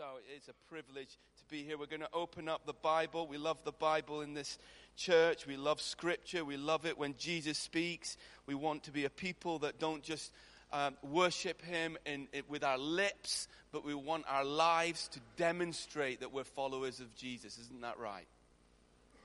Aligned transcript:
So 0.00 0.18
it's 0.34 0.48
a 0.48 0.54
privilege 0.70 1.18
to 1.36 1.44
be 1.50 1.62
here. 1.62 1.76
We're 1.76 1.84
going 1.84 2.00
to 2.00 2.08
open 2.14 2.48
up 2.48 2.64
the 2.64 2.72
Bible. 2.72 3.26
We 3.26 3.36
love 3.36 3.58
the 3.64 3.72
Bible 3.72 4.22
in 4.22 4.32
this 4.32 4.58
church. 4.96 5.46
We 5.46 5.58
love 5.58 5.78
Scripture. 5.78 6.42
We 6.42 6.56
love 6.56 6.86
it 6.86 6.96
when 6.96 7.14
Jesus 7.18 7.58
speaks. 7.58 8.16
We 8.46 8.54
want 8.54 8.84
to 8.84 8.92
be 8.92 9.04
a 9.04 9.10
people 9.10 9.58
that 9.58 9.78
don't 9.78 10.02
just 10.02 10.32
um, 10.72 10.96
worship 11.02 11.60
Him 11.60 11.98
in, 12.06 12.28
in, 12.32 12.44
with 12.48 12.64
our 12.64 12.78
lips, 12.78 13.46
but 13.72 13.84
we 13.84 13.94
want 13.94 14.24
our 14.26 14.42
lives 14.42 15.06
to 15.08 15.20
demonstrate 15.36 16.20
that 16.20 16.32
we're 16.32 16.44
followers 16.44 17.00
of 17.00 17.14
Jesus. 17.14 17.58
Isn't 17.58 17.82
that 17.82 17.98
right? 17.98 18.26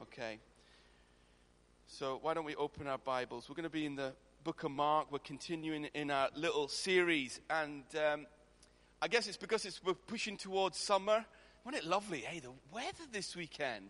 Okay. 0.02 0.40
So 1.88 2.20
why 2.22 2.34
don't 2.34 2.44
we 2.44 2.56
open 2.56 2.88
our 2.88 2.98
Bibles? 2.98 3.48
We're 3.48 3.56
going 3.56 3.64
to 3.64 3.70
be 3.70 3.86
in 3.86 3.96
the 3.96 4.12
book 4.44 4.66
of 4.66 4.72
Mark. 4.72 5.10
We're 5.10 5.20
continuing 5.20 5.86
in 5.94 6.12
our 6.12 6.28
little 6.36 6.68
series. 6.68 7.40
And 7.50 7.84
um, 7.96 8.26
I 9.02 9.08
guess 9.08 9.28
it's 9.28 9.38
because 9.38 9.66
it's, 9.66 9.84
we're 9.84 9.94
pushing 9.94 10.38
towards 10.38 10.78
summer. 10.78 11.26
Wasn't 11.66 11.84
it 11.84 11.88
lovely? 11.88 12.20
Hey, 12.20 12.40
the 12.40 12.52
weather 12.74 13.04
this 13.12 13.36
weekend. 13.36 13.90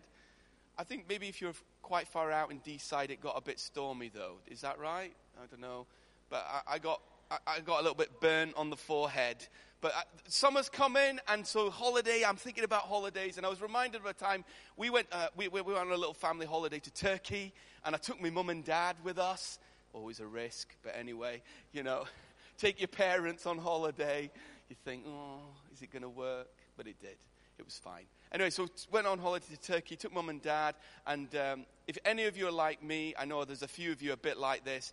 I 0.78 0.84
think 0.84 1.04
maybe 1.08 1.28
if 1.28 1.40
you're 1.40 1.54
quite 1.82 2.08
far 2.08 2.30
out 2.32 2.50
in 2.50 2.60
Deeside, 2.60 3.10
it 3.10 3.20
got 3.20 3.36
a 3.36 3.40
bit 3.40 3.58
stormy, 3.60 4.10
though. 4.12 4.36
Is 4.46 4.60
that 4.62 4.78
right? 4.78 5.12
I 5.42 5.46
don't 5.46 5.60
know. 5.60 5.86
But 6.28 6.46
I, 6.48 6.74
I 6.74 6.78
got 6.78 7.00
I, 7.30 7.38
I, 7.46 7.60
got 7.60 7.80
a 7.80 7.82
little 7.82 7.96
bit 7.96 8.20
burnt 8.20 8.54
on 8.56 8.70
the 8.70 8.76
forehead. 8.76 9.46
But 9.80 9.94
I, 9.94 10.00
uh, 10.00 10.02
summer's 10.28 10.68
coming, 10.68 11.18
and 11.28 11.46
so 11.46 11.70
holiday. 11.70 12.22
I'm 12.26 12.36
thinking 12.36 12.64
about 12.64 12.82
holidays, 12.82 13.36
and 13.36 13.46
I 13.46 13.48
was 13.48 13.60
reminded 13.60 14.00
of 14.00 14.06
a 14.06 14.12
time 14.12 14.44
we 14.76 14.90
went. 14.90 15.06
Uh, 15.12 15.28
we, 15.36 15.48
we 15.48 15.62
went 15.62 15.78
on 15.78 15.92
a 15.92 15.96
little 15.96 16.14
family 16.14 16.46
holiday 16.46 16.78
to 16.78 16.90
Turkey, 16.92 17.52
and 17.84 17.94
I 17.94 17.98
took 17.98 18.20
my 18.20 18.30
mum 18.30 18.50
and 18.50 18.64
dad 18.64 18.96
with 19.04 19.18
us. 19.18 19.58
Always 19.92 20.20
a 20.20 20.26
risk, 20.26 20.74
but 20.82 20.94
anyway, 20.96 21.42
you 21.72 21.82
know, 21.82 22.04
take 22.58 22.80
your 22.80 22.88
parents 22.88 23.46
on 23.46 23.58
holiday 23.58 24.30
you 24.68 24.76
think, 24.84 25.04
oh, 25.06 25.40
is 25.72 25.82
it 25.82 25.92
going 25.92 26.02
to 26.02 26.08
work? 26.08 26.48
But 26.76 26.86
it 26.86 27.00
did. 27.00 27.16
It 27.58 27.64
was 27.64 27.78
fine. 27.78 28.04
Anyway, 28.32 28.50
so 28.50 28.68
went 28.92 29.06
on 29.06 29.18
holiday 29.18 29.46
to 29.50 29.60
Turkey, 29.60 29.96
took 29.96 30.12
mum 30.12 30.28
and 30.28 30.42
dad, 30.42 30.74
and 31.06 31.34
um, 31.36 31.64
if 31.86 31.96
any 32.04 32.24
of 32.24 32.36
you 32.36 32.46
are 32.48 32.52
like 32.52 32.82
me, 32.82 33.14
I 33.18 33.24
know 33.24 33.44
there's 33.44 33.62
a 33.62 33.68
few 33.68 33.92
of 33.92 34.02
you 34.02 34.12
a 34.12 34.16
bit 34.16 34.36
like 34.36 34.64
this. 34.64 34.92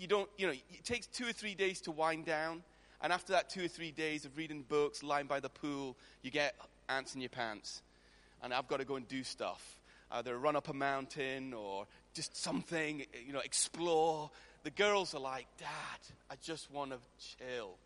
You 0.00 0.08
don't, 0.08 0.28
you 0.36 0.48
know, 0.48 0.52
it 0.52 0.84
takes 0.84 1.06
two 1.06 1.28
or 1.28 1.32
three 1.32 1.54
days 1.54 1.80
to 1.82 1.92
wind 1.92 2.24
down, 2.24 2.64
and 3.00 3.12
after 3.12 3.34
that 3.34 3.50
two 3.50 3.66
or 3.66 3.68
three 3.68 3.92
days 3.92 4.24
of 4.24 4.36
reading 4.36 4.64
books, 4.68 5.04
lying 5.04 5.26
by 5.26 5.38
the 5.38 5.48
pool, 5.48 5.96
you 6.22 6.32
get 6.32 6.56
ants 6.88 7.14
in 7.14 7.20
your 7.20 7.30
pants, 7.30 7.82
and 8.42 8.52
I've 8.52 8.66
got 8.66 8.78
to 8.78 8.84
go 8.84 8.96
and 8.96 9.06
do 9.06 9.22
stuff. 9.22 9.78
Either 10.10 10.36
run 10.36 10.56
up 10.56 10.68
a 10.68 10.74
mountain 10.74 11.54
or 11.54 11.86
just 12.14 12.36
something, 12.36 13.04
you 13.26 13.32
know, 13.32 13.40
explore. 13.40 14.30
The 14.64 14.70
girls 14.70 15.14
are 15.14 15.20
like, 15.20 15.46
Dad, 15.58 15.68
I 16.30 16.34
just 16.42 16.70
want 16.70 16.92
to 16.92 16.98
chill. 17.38 17.76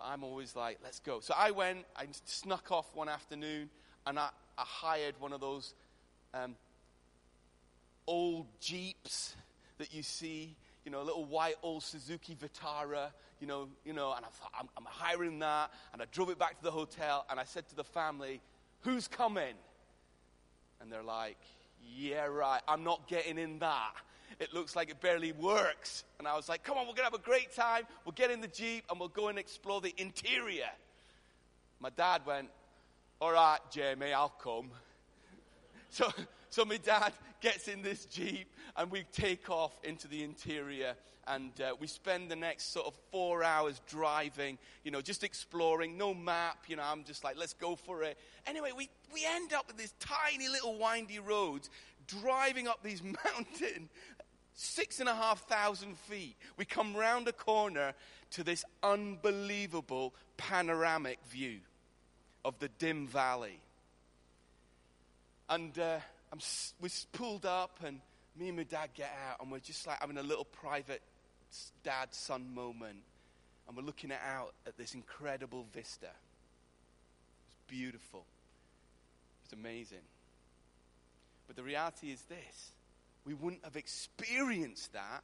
But 0.00 0.06
I'm 0.08 0.24
always 0.24 0.56
like, 0.56 0.78
let's 0.82 0.98
go. 0.98 1.20
So 1.20 1.34
I 1.36 1.50
went, 1.50 1.84
I 1.94 2.06
snuck 2.24 2.72
off 2.72 2.86
one 2.94 3.08
afternoon, 3.08 3.68
and 4.06 4.18
I, 4.18 4.30
I 4.56 4.62
hired 4.62 5.14
one 5.18 5.34
of 5.34 5.40
those 5.40 5.74
um, 6.32 6.56
old 8.06 8.46
Jeeps 8.60 9.36
that 9.76 9.92
you 9.92 10.02
see, 10.02 10.56
you 10.86 10.90
know, 10.90 11.02
a 11.02 11.04
little 11.04 11.26
white 11.26 11.56
old 11.62 11.82
Suzuki 11.82 12.34
Vitara, 12.34 13.10
you 13.40 13.46
know, 13.46 13.68
you 13.84 13.92
know, 13.92 14.14
and 14.14 14.24
I 14.24 14.28
thought, 14.28 14.52
I'm, 14.58 14.68
I'm 14.76 14.86
hiring 14.86 15.38
that, 15.40 15.70
and 15.92 16.00
I 16.00 16.06
drove 16.10 16.30
it 16.30 16.38
back 16.38 16.56
to 16.56 16.64
the 16.64 16.70
hotel, 16.70 17.26
and 17.28 17.38
I 17.38 17.44
said 17.44 17.68
to 17.68 17.76
the 17.76 17.84
family, 17.84 18.40
who's 18.80 19.06
coming? 19.06 19.54
And 20.80 20.90
they're 20.90 21.02
like, 21.02 21.38
yeah, 21.94 22.24
right, 22.24 22.62
I'm 22.66 22.84
not 22.84 23.06
getting 23.06 23.36
in 23.36 23.58
that 23.58 23.92
it 24.40 24.54
looks 24.54 24.74
like 24.74 24.90
it 24.90 25.00
barely 25.00 25.32
works. 25.32 26.02
And 26.18 26.26
I 26.26 26.34
was 26.34 26.48
like, 26.48 26.64
come 26.64 26.78
on, 26.78 26.84
we're 26.84 26.94
going 26.94 27.08
to 27.08 27.12
have 27.12 27.14
a 27.14 27.18
great 27.18 27.54
time. 27.54 27.84
We'll 28.04 28.12
get 28.12 28.30
in 28.30 28.40
the 28.40 28.48
Jeep 28.48 28.84
and 28.90 28.98
we'll 28.98 29.10
go 29.10 29.28
and 29.28 29.38
explore 29.38 29.82
the 29.82 29.94
interior. 29.98 30.70
My 31.78 31.90
dad 31.90 32.22
went, 32.26 32.48
all 33.20 33.32
right, 33.32 33.58
Jamie, 33.70 34.12
I'll 34.12 34.30
come. 34.30 34.70
So, 35.92 36.08
so 36.50 36.64
my 36.64 36.76
dad 36.76 37.12
gets 37.40 37.66
in 37.66 37.82
this 37.82 38.04
Jeep 38.04 38.48
and 38.76 38.92
we 38.92 39.02
take 39.12 39.50
off 39.50 39.76
into 39.82 40.06
the 40.06 40.22
interior 40.22 40.94
and 41.26 41.50
uh, 41.60 41.74
we 41.80 41.88
spend 41.88 42.30
the 42.30 42.36
next 42.36 42.72
sort 42.72 42.86
of 42.86 42.94
four 43.10 43.42
hours 43.42 43.80
driving, 43.88 44.56
you 44.84 44.92
know, 44.92 45.00
just 45.00 45.24
exploring, 45.24 45.98
no 45.98 46.14
map, 46.14 46.58
you 46.68 46.76
know, 46.76 46.84
I'm 46.84 47.02
just 47.02 47.24
like, 47.24 47.36
let's 47.36 47.54
go 47.54 47.74
for 47.74 48.04
it. 48.04 48.16
Anyway, 48.46 48.70
we, 48.76 48.88
we 49.12 49.26
end 49.26 49.52
up 49.52 49.66
with 49.66 49.78
these 49.78 49.94
tiny 49.98 50.48
little 50.48 50.78
windy 50.78 51.18
roads 51.18 51.70
driving 52.06 52.68
up 52.68 52.84
these 52.84 53.02
mountain 53.02 53.88
six 54.60 55.00
and 55.00 55.08
a 55.08 55.14
half 55.14 55.40
thousand 55.48 55.96
feet. 55.96 56.36
We 56.56 56.64
come 56.64 56.94
round 56.94 57.26
a 57.28 57.32
corner 57.32 57.94
to 58.32 58.44
this 58.44 58.64
unbelievable 58.82 60.14
panoramic 60.36 61.18
view 61.30 61.60
of 62.44 62.58
the 62.58 62.68
dim 62.68 63.06
valley. 63.06 63.58
And 65.48 65.76
uh, 65.78 65.98
we're 66.80 66.90
pulled 67.12 67.46
up, 67.46 67.80
and 67.84 68.00
me 68.38 68.48
and 68.48 68.56
my 68.56 68.64
dad 68.64 68.90
get 68.94 69.12
out, 69.28 69.40
and 69.40 69.50
we're 69.50 69.58
just 69.58 69.86
like 69.86 69.98
having 69.98 70.18
a 70.18 70.22
little 70.22 70.44
private 70.44 71.02
dad 71.82 72.08
son 72.10 72.54
moment. 72.54 72.98
And 73.66 73.76
we're 73.76 73.82
looking 73.82 74.12
out 74.12 74.52
at 74.66 74.76
this 74.76 74.94
incredible 74.94 75.64
vista. 75.72 76.10
It's 77.46 77.56
beautiful, 77.66 78.24
it's 79.44 79.54
amazing. 79.54 80.04
But 81.46 81.56
the 81.56 81.62
reality 81.62 82.10
is 82.10 82.20
this 82.22 82.72
we 83.24 83.34
wouldn't 83.34 83.64
have 83.64 83.76
experienced 83.76 84.92
that 84.92 85.22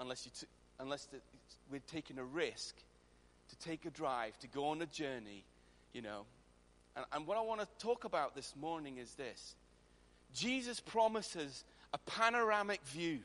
unless, 0.00 0.26
you 0.26 0.32
t- 0.38 0.46
unless 0.80 1.04
the, 1.06 1.18
we'd 1.70 1.86
taken 1.86 2.18
a 2.18 2.24
risk 2.24 2.74
to 3.50 3.58
take 3.58 3.84
a 3.84 3.90
drive, 3.90 4.38
to 4.38 4.48
go 4.48 4.66
on 4.66 4.80
a 4.82 4.86
journey, 4.86 5.44
you 5.92 6.02
know. 6.02 6.24
And, 6.96 7.04
and 7.12 7.26
what 7.26 7.36
I 7.36 7.42
want 7.42 7.60
to 7.60 7.68
talk 7.78 8.04
about 8.04 8.34
this 8.34 8.54
morning 8.60 8.98
is 8.98 9.14
this 9.14 9.54
Jesus 10.34 10.80
promises 10.80 11.64
a 11.92 11.98
panoramic 11.98 12.84
view, 12.86 13.20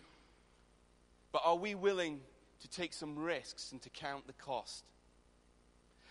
but 1.32 1.42
are 1.46 1.56
we 1.56 1.76
willing 1.76 2.20
to 2.62 2.68
take 2.70 2.94
some 2.94 3.18
risks 3.18 3.72
and 3.72 3.82
to 3.82 3.90
count 3.90 4.28
the 4.28 4.34
cost? 4.34 4.84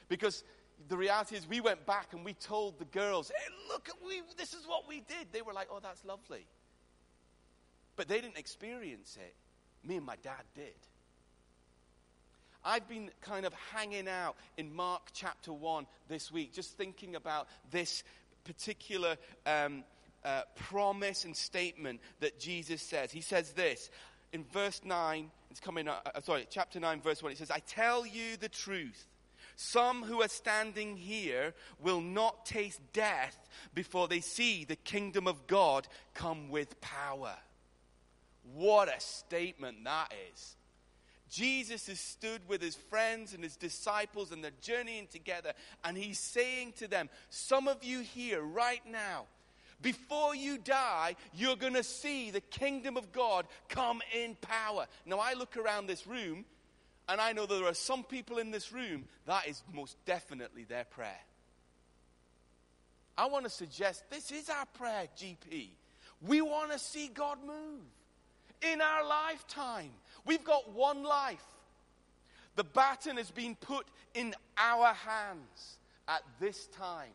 Because 0.09 0.45
the 0.89 0.97
reality 0.97 1.37
is, 1.37 1.49
we 1.49 1.61
went 1.61 1.87
back 1.87 2.13
and 2.13 2.25
we 2.25 2.35
told 2.35 2.79
the 2.79 2.85
girls, 2.87 3.31
hey, 3.35 3.53
look, 3.69 3.89
we, 4.07 4.23
this 4.37 4.53
is 4.53 4.67
what 4.67 4.87
we 4.89 4.97
did. 5.01 5.29
They 5.33 5.43
were 5.43 5.53
like, 5.53 5.69
oh, 5.71 5.81
that's 5.83 6.05
lovely. 6.05 6.47
But 7.97 8.09
they 8.09 8.21
didn't 8.21 8.39
experience 8.39 9.19
it. 9.21 9.35
Me 9.87 9.97
and 9.97 10.07
my 10.07 10.17
dad 10.23 10.43
did. 10.55 10.75
I've 12.65 12.89
been 12.89 13.11
kind 13.21 13.47
of 13.47 13.55
hanging 13.73 14.09
out 14.09 14.37
in 14.57 14.75
Mark 14.75 15.11
chapter 15.13 15.53
1 15.53 15.87
this 16.09 16.33
week, 16.33 16.53
just 16.53 16.77
thinking 16.77 17.15
about 17.15 17.47
this 17.71 18.03
particular 18.45 19.17
um, 19.47 19.85
uh, 20.25 20.43
promise 20.57 21.25
and 21.25 21.37
statement 21.37 22.01
that 22.21 22.41
Jesus 22.41 22.83
says. 22.83 23.13
He 23.13 23.21
says 23.21 23.53
this 23.53 23.91
in 24.33 24.45
verse 24.53 24.81
9, 24.85 25.31
it's 25.51 25.61
coming 25.61 25.89
uh, 25.89 26.01
sorry, 26.23 26.47
chapter 26.51 26.81
9, 26.81 27.01
verse 27.01 27.23
1. 27.23 27.33
It 27.33 27.39
says, 27.39 27.51
I 27.51 27.61
tell 27.61 28.05
you 28.05 28.37
the 28.37 28.49
truth. 28.49 29.07
Some 29.55 30.03
who 30.03 30.21
are 30.21 30.29
standing 30.29 30.97
here 30.97 31.55
will 31.81 32.03
not 32.03 32.45
taste 32.45 32.81
death 32.93 33.49
before 33.75 34.07
they 34.09 34.21
see 34.21 34.65
the 34.65 34.77
kingdom 34.77 35.27
of 35.27 35.47
God 35.47 35.89
come 36.13 36.51
with 36.51 36.79
power. 36.81 37.35
What 38.55 38.89
a 38.89 39.01
statement 39.01 39.85
that 39.85 40.13
is. 40.33 40.57
Jesus 41.29 41.89
has 41.89 41.99
stood 41.99 42.41
with 42.49 42.63
his 42.63 42.77
friends 42.77 43.35
and 43.35 43.43
his 43.43 43.57
disciples 43.57 44.31
and 44.31 44.43
they're 44.43 44.53
journeying 44.63 45.09
together, 45.09 45.53
and 45.85 45.97
he's 45.97 46.19
saying 46.19 46.75
to 46.79 46.89
them, 46.89 47.09
Some 47.31 47.69
of 47.69 47.83
you 47.83 48.01
here 48.01 48.41
right 48.41 48.83
now, 48.89 49.25
before 49.83 50.35
you 50.35 50.59
die, 50.59 51.17
you're 51.35 51.57
going 51.57 51.75
to 51.75 51.83
see 51.83 52.31
the 52.31 52.41
kingdom 52.41 52.97
of 52.97 53.13
God 53.13 53.47
come 53.69 54.01
in 54.15 54.37
power. 54.37 54.87
Now, 55.05 55.19
I 55.19 55.35
look 55.35 55.57
around 55.57 55.87
this 55.87 56.07
room, 56.07 56.45
and 57.09 57.21
I 57.21 57.33
know 57.33 57.47
there 57.47 57.67
are 57.67 57.75
some 57.75 58.03
people 58.03 58.39
in 58.39 58.51
this 58.51 58.73
room 58.73 59.05
that 59.27 59.47
is 59.47 59.63
most 59.75 59.97
definitely 60.07 60.65
their 60.65 60.85
prayer. 60.85 61.21
I 63.19 63.27
want 63.27 63.45
to 63.45 63.51
suggest 63.51 64.09
this 64.11 64.31
is 64.31 64.49
our 64.49 64.67
prayer, 64.75 65.09
GP. 65.19 65.69
We 66.23 66.41
want 66.41 66.73
to 66.73 66.79
see 66.79 67.09
God 67.09 67.39
move 67.47 67.83
in 68.63 68.81
our 68.81 69.07
lifetime. 69.07 69.91
We've 70.25 70.45
got 70.45 70.73
one 70.73 71.03
life. 71.03 71.45
The 72.57 72.65
baton 72.65 73.17
has 73.17 73.31
been 73.31 73.55
put 73.55 73.87
in 74.15 74.35
our 74.57 74.95
hands 74.95 75.79
at 76.09 76.23
this 76.41 76.67
time. 76.69 77.13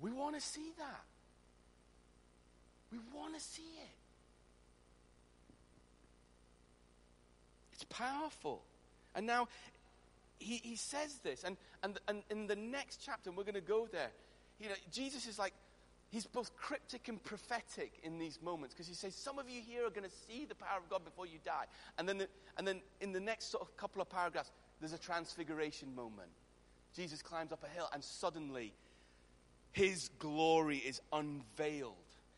We 0.00 0.10
want 0.12 0.34
to 0.34 0.40
see 0.40 0.72
that. 0.78 1.04
We 2.90 2.98
want 3.14 3.34
to 3.34 3.40
see 3.40 3.62
it. 3.62 3.96
It's 7.72 7.84
powerful. 7.84 8.62
And 9.14 9.26
now 9.26 9.48
he, 10.38 10.60
he 10.62 10.76
says 10.76 11.20
this, 11.22 11.44
and, 11.44 11.56
and, 11.82 11.98
and 12.08 12.22
in 12.30 12.46
the 12.46 12.56
next 12.56 13.00
chapter, 13.04 13.30
and 13.30 13.36
we're 13.36 13.44
going 13.44 13.54
to 13.54 13.60
go 13.60 13.88
there, 13.90 14.10
you 14.60 14.68
know, 14.68 14.74
Jesus 14.92 15.26
is 15.26 15.38
like, 15.38 15.54
he's 16.12 16.26
both 16.26 16.54
cryptic 16.56 17.08
and 17.08 17.22
prophetic 17.24 17.94
in 18.04 18.18
these 18.18 18.38
moments 18.40 18.74
because 18.74 18.86
he 18.86 18.94
says, 18.94 19.14
Some 19.16 19.38
of 19.38 19.48
you 19.48 19.60
here 19.60 19.86
are 19.86 19.90
going 19.90 20.08
to 20.08 20.16
see 20.28 20.44
the 20.44 20.54
power 20.54 20.78
of 20.78 20.88
God 20.88 21.04
before 21.04 21.26
you 21.26 21.38
die. 21.44 21.64
And 21.98 22.08
then, 22.08 22.18
the, 22.18 22.28
and 22.58 22.68
then 22.68 22.82
in 23.00 23.12
the 23.12 23.20
next 23.20 23.50
sort 23.50 23.62
of 23.62 23.76
couple 23.76 24.00
of 24.00 24.08
paragraphs, 24.08 24.52
there's 24.78 24.92
a 24.92 24.98
transfiguration 24.98 25.92
moment. 25.96 26.28
Jesus 26.94 27.22
climbs 27.22 27.50
up 27.50 27.64
a 27.64 27.74
hill, 27.74 27.88
and 27.92 28.04
suddenly 28.04 28.74
his 29.72 30.10
glory 30.18 30.76
is 30.76 31.00
unveiled. 31.12 31.94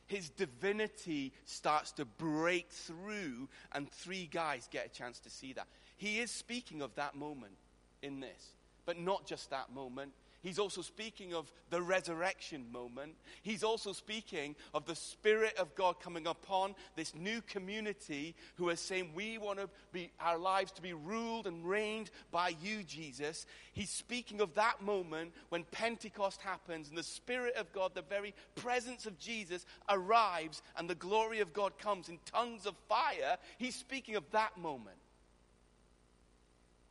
His 0.07 0.31
divinity 0.31 1.33
starts 1.45 1.91
to 1.93 2.05
break 2.05 2.71
through, 2.71 3.49
and 3.73 3.91
three 3.91 4.29
guys 4.31 4.69
get 4.71 4.87
a 4.87 4.89
chance 4.89 5.19
to 5.21 5.31
see 5.31 5.53
that. 5.55 5.67
He 5.97 6.21
is 6.21 6.31
speaking 6.31 6.81
of 6.81 6.95
that 6.95 7.17
moment 7.17 7.55
in 8.03 8.21
this, 8.21 8.55
but 8.87 8.99
not 8.99 9.27
just 9.27 9.51
that 9.51 9.73
moment. 9.75 10.13
He's 10.45 10.59
also 10.59 10.83
speaking 10.83 11.33
of 11.33 11.51
the 11.71 11.81
resurrection 11.81 12.71
moment. 12.71 13.15
He's 13.43 13.65
also 13.65 13.95
speaking 13.95 14.57
of 14.75 14.85
the 14.85 14.95
Spirit 14.95 15.57
of 15.57 15.75
God 15.75 15.99
coming 16.01 16.27
upon 16.27 16.75
this 16.97 17.15
new 17.15 17.41
community 17.41 18.37
who 18.57 18.69
are 18.69 18.77
saying, 18.77 19.13
We 19.15 19.39
want 19.39 19.59
to 19.59 19.71
be, 19.91 20.13
our 20.21 20.37
lives 20.37 20.71
to 20.73 20.83
be 20.83 20.93
ruled 20.93 21.47
and 21.47 21.65
reigned 21.65 22.11
by 22.31 22.55
you, 22.63 22.83
Jesus. 22.83 23.47
He's 23.73 23.89
speaking 23.89 24.43
of 24.43 24.53
that 24.53 24.83
moment 24.83 25.33
when 25.49 25.65
Pentecost 25.65 26.43
happens 26.43 26.91
and 26.91 26.99
the 26.99 27.03
Spirit 27.03 27.57
of 27.57 27.73
God, 27.73 27.93
the 27.95 28.03
very 28.03 28.35
presence 28.55 29.07
of 29.07 29.19
Jesus, 29.19 29.65
arrives 29.89 30.61
and 30.77 30.91
the 30.91 30.95
glory 30.95 31.41
of 31.41 31.55
God 31.55 31.79
comes 31.79 32.11
in 32.11 32.19
tongues 32.27 32.67
of 32.67 32.75
fire. 32.87 33.39
He's 33.57 33.77
speaking 33.77 34.15
of 34.15 34.31
that 34.33 34.59
moment. 34.59 34.99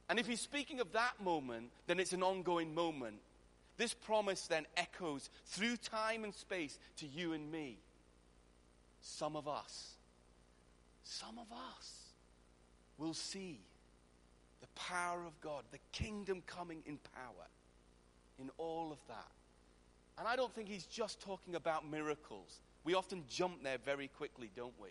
And 0.10 0.20
if 0.20 0.26
he's 0.26 0.42
speaking 0.42 0.80
of 0.80 0.92
that 0.94 1.22
moment, 1.24 1.70
then 1.86 2.00
it's 2.00 2.14
an 2.14 2.24
ongoing 2.24 2.74
moment 2.74 3.20
this 3.78 3.94
promise 3.94 4.48
then 4.48 4.66
echoes 4.78 5.30
through 5.46 5.78
time 5.78 6.24
and 6.24 6.34
space 6.34 6.78
to 6.98 7.08
you 7.08 7.34
and 7.34 7.52
me. 7.52 7.78
Some 9.02 9.36
of 9.36 9.48
us, 9.48 9.94
some 11.04 11.38
of 11.38 11.52
us 11.52 11.92
will 12.98 13.14
see 13.14 13.60
the 14.62 14.68
power 14.75 15.25
of 15.25 15.40
God, 15.42 15.64
the 15.72 15.80
kingdom 15.92 16.42
coming 16.46 16.84
in 16.86 16.98
power, 17.16 17.48
in 18.40 18.50
all 18.58 18.92
of 18.92 19.00
that. 19.08 19.31
And 20.18 20.28
I 20.28 20.36
don't 20.36 20.54
think 20.54 20.70
he's 20.70 20.86
just 20.86 21.20
talking 21.20 21.56
about 21.56 21.90
miracles. 21.90 22.60
We 22.84 22.94
often 22.94 23.24
jump 23.30 23.64
there 23.64 23.78
very 23.84 24.08
quickly, 24.08 24.52
don't 24.56 24.80
we? 24.80 24.90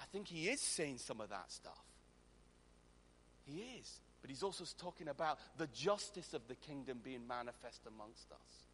I 0.00 0.04
think 0.12 0.26
he 0.26 0.48
is 0.48 0.60
saying 0.60 0.98
some 0.98 1.20
of 1.20 1.30
that 1.30 1.50
stuff. 1.52 1.84
He 3.46 3.62
is. 3.80 4.00
But 4.24 4.30
he's 4.30 4.42
also 4.42 4.64
talking 4.78 5.08
about 5.08 5.38
the 5.58 5.66
justice 5.66 6.32
of 6.32 6.48
the 6.48 6.54
kingdom 6.54 7.00
being 7.04 7.28
manifest 7.28 7.82
amongst 7.86 8.32
us. 8.32 8.64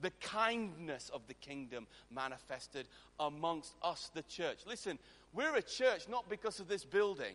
The 0.00 0.12
kindness 0.20 1.10
of 1.12 1.26
the 1.26 1.34
kingdom 1.34 1.88
manifested 2.08 2.86
amongst 3.18 3.74
us, 3.82 4.12
the 4.14 4.22
church. 4.22 4.60
Listen, 4.64 5.00
we're 5.32 5.56
a 5.56 5.62
church 5.62 6.08
not 6.08 6.28
because 6.28 6.60
of 6.60 6.68
this 6.68 6.84
building. 6.84 7.34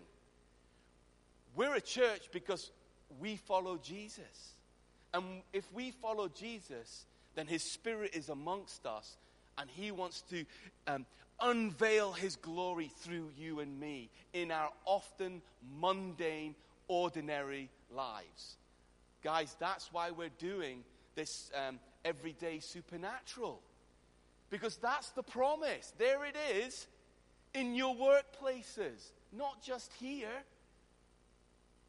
We're 1.58 1.76
a 1.76 1.82
church 1.82 2.30
because 2.32 2.72
we 3.20 3.36
follow 3.36 3.76
Jesus. 3.76 4.54
And 5.14 5.42
if 5.52 5.66
we 5.74 5.92
follow 5.92 6.30
Jesus, 6.30 7.06
then 7.36 7.48
his 7.48 7.74
spirit 7.74 8.16
is 8.16 8.30
amongst 8.30 8.86
us 8.86 9.18
and 9.58 9.70
he 9.70 9.92
wants 9.92 10.22
to 10.30 10.46
um, 10.88 11.06
unveil 11.42 12.14
his 12.14 12.38
glory 12.38 12.94
through 13.02 13.32
you 13.38 13.60
and 13.60 13.78
me 13.78 14.10
in 14.32 14.52
our 14.52 14.70
often 14.86 15.42
mundane 15.78 16.56
ordinary 16.88 17.70
lives. 17.92 18.58
Guys, 19.24 19.56
that's 19.60 19.92
why 19.92 20.12
we're 20.12 20.30
doing 20.38 20.84
this 21.16 21.52
um, 21.68 21.80
everyday 22.06 22.60
supernatural. 22.60 23.62
Because 24.50 24.78
that's 24.78 25.10
the 25.10 25.24
promise. 25.24 25.94
There 25.98 26.26
it 26.26 26.36
is 26.56 26.88
in 27.54 27.76
your 27.76 27.96
workplaces, 27.96 29.12
not 29.34 29.62
just 29.62 29.92
here, 30.00 30.44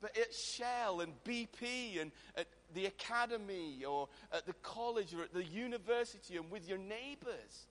but 0.00 0.16
at 0.16 0.32
Shell 0.32 1.00
and 1.00 1.12
BP 1.24 2.00
and 2.00 2.12
at 2.36 2.46
the 2.74 2.86
academy 2.86 3.84
or 3.84 4.08
at 4.32 4.46
the 4.46 4.52
college 4.54 5.14
or 5.14 5.22
at 5.22 5.32
the 5.32 5.44
university 5.44 6.36
and 6.36 6.50
with 6.50 6.68
your 6.68 6.78
neighbors. 6.78 7.66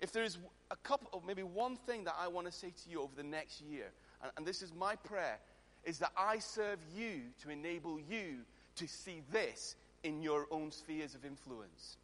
If 0.00 0.12
there 0.12 0.24
is 0.24 0.38
a 0.70 0.76
couple, 0.76 1.22
maybe 1.26 1.42
one 1.42 1.76
thing 1.76 2.04
that 2.04 2.16
I 2.18 2.28
want 2.28 2.46
to 2.46 2.52
say 2.52 2.72
to 2.84 2.90
you 2.90 3.02
over 3.02 3.12
the 3.14 3.22
next 3.22 3.60
year, 3.60 3.92
and, 4.22 4.32
and 4.36 4.46
this 4.46 4.62
is 4.62 4.72
my 4.74 4.96
prayer, 4.96 5.38
is 5.84 5.98
that 5.98 6.12
I 6.16 6.38
serve 6.38 6.78
you 6.96 7.20
to 7.42 7.50
enable 7.50 7.98
you 7.98 8.38
to 8.76 8.86
see 8.86 9.22
this 9.32 9.76
in 10.02 10.22
your 10.22 10.46
own 10.50 10.70
spheres 10.70 11.14
of 11.14 11.24
influence. 11.24 11.96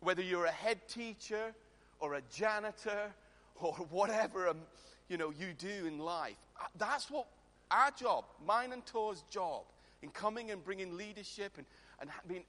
Whether 0.00 0.22
you're 0.22 0.46
a 0.46 0.50
head 0.50 0.88
teacher 0.88 1.54
or 1.98 2.14
a 2.14 2.22
janitor 2.32 3.12
or 3.60 3.74
whatever 3.90 4.48
um, 4.48 4.58
you 5.08 5.18
know 5.18 5.30
you 5.30 5.52
do 5.58 5.86
in 5.86 5.98
life, 5.98 6.36
uh, 6.60 6.66
that's 6.78 7.10
what 7.10 7.26
our 7.70 7.90
job, 7.92 8.24
mine 8.46 8.72
and 8.72 8.84
Tor's 8.84 9.22
job, 9.30 9.62
in 10.02 10.10
coming 10.10 10.50
and 10.50 10.64
bringing 10.64 10.96
leadership 10.96 11.52
and, 11.56 11.66
and 12.00 12.10
being, 12.26 12.44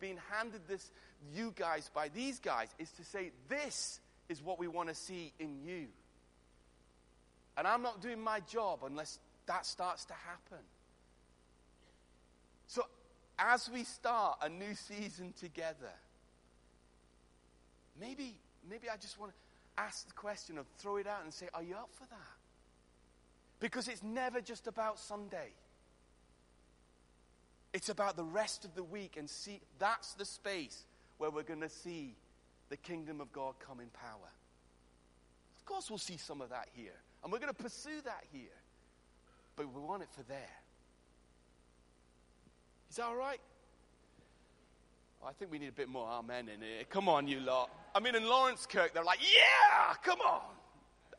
being 0.00 0.18
handed 0.30 0.62
this, 0.66 0.90
you 1.34 1.52
guys, 1.54 1.90
by 1.94 2.08
these 2.08 2.40
guys, 2.40 2.68
is 2.78 2.90
to 2.92 3.04
say, 3.04 3.30
this 3.48 4.00
is 4.28 4.42
what 4.42 4.58
we 4.58 4.66
want 4.66 4.88
to 4.88 4.94
see 4.94 5.32
in 5.38 5.58
you. 5.64 5.86
And 7.56 7.66
I'm 7.66 7.82
not 7.82 8.00
doing 8.00 8.20
my 8.20 8.40
job 8.40 8.80
unless 8.84 9.18
that 9.50 9.66
starts 9.66 10.04
to 10.04 10.14
happen. 10.14 10.64
So, 12.68 12.84
as 13.36 13.68
we 13.68 13.82
start 13.82 14.38
a 14.42 14.48
new 14.48 14.76
season 14.76 15.34
together, 15.40 15.90
maybe, 18.00 18.36
maybe 18.70 18.88
I 18.88 18.96
just 18.96 19.18
want 19.18 19.32
to 19.32 19.82
ask 19.82 20.06
the 20.06 20.12
question 20.12 20.56
or 20.56 20.62
throw 20.78 20.98
it 20.98 21.08
out 21.08 21.24
and 21.24 21.34
say, 21.34 21.48
Are 21.52 21.64
you 21.64 21.74
up 21.74 21.90
for 21.92 22.06
that? 22.10 22.36
Because 23.58 23.88
it's 23.88 24.04
never 24.04 24.40
just 24.40 24.68
about 24.68 25.00
Sunday. 25.00 25.52
It's 27.72 27.88
about 27.88 28.16
the 28.16 28.24
rest 28.24 28.64
of 28.64 28.76
the 28.76 28.84
week 28.84 29.16
and 29.16 29.28
see 29.28 29.60
that's 29.80 30.14
the 30.14 30.24
space 30.24 30.84
where 31.18 31.30
we're 31.30 31.42
going 31.42 31.60
to 31.60 31.68
see 31.68 32.14
the 32.68 32.76
kingdom 32.76 33.20
of 33.20 33.32
God 33.32 33.54
come 33.58 33.80
in 33.80 33.88
power. 33.88 34.30
Of 35.58 35.64
course, 35.66 35.90
we'll 35.90 35.98
see 35.98 36.18
some 36.18 36.40
of 36.40 36.50
that 36.50 36.68
here, 36.72 36.98
and 37.24 37.32
we're 37.32 37.40
going 37.40 37.52
to 37.52 37.62
pursue 37.62 38.00
that 38.04 38.22
here 38.32 38.59
but 39.56 39.72
we 39.72 39.80
want 39.80 40.02
it 40.02 40.08
for 40.12 40.22
there. 40.22 40.56
Is 42.90 42.96
that 42.96 43.04
all 43.04 43.16
right? 43.16 43.40
Oh, 45.22 45.26
I 45.26 45.32
think 45.32 45.50
we 45.50 45.58
need 45.58 45.68
a 45.68 45.72
bit 45.72 45.88
more 45.88 46.08
amen 46.08 46.48
in 46.48 46.60
here. 46.60 46.84
Come 46.88 47.08
on, 47.08 47.28
you 47.28 47.40
lot. 47.40 47.70
I 47.94 48.00
mean, 48.00 48.14
in 48.14 48.22
Laurencekirk, 48.22 48.92
they're 48.92 49.04
like, 49.04 49.20
yeah, 49.20 49.94
come 50.02 50.20
on. 50.20 50.42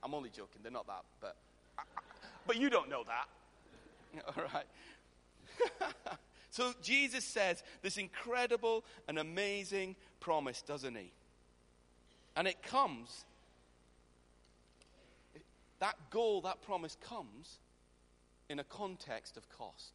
I'm 0.03 0.13
only 0.13 0.29
joking. 0.29 0.61
They're 0.63 0.71
not 0.71 0.87
that, 0.87 1.03
but, 1.19 1.35
but 2.47 2.57
you 2.57 2.69
don't 2.69 2.89
know 2.89 3.03
that. 3.03 4.25
All 4.37 4.43
right. 4.53 4.65
so 6.49 6.73
Jesus 6.81 7.23
says 7.23 7.63
this 7.81 7.97
incredible 7.97 8.83
and 9.07 9.19
amazing 9.19 9.95
promise, 10.19 10.61
doesn't 10.61 10.95
he? 10.95 11.11
And 12.35 12.47
it 12.47 12.63
comes, 12.63 13.25
that 15.79 15.95
goal, 16.09 16.41
that 16.41 16.61
promise 16.61 16.97
comes 17.07 17.59
in 18.51 18.59
a 18.59 18.63
context 18.65 19.37
of 19.37 19.47
cost. 19.49 19.93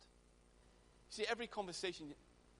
See, 1.10 1.26
every 1.30 1.46
conversation 1.46 2.08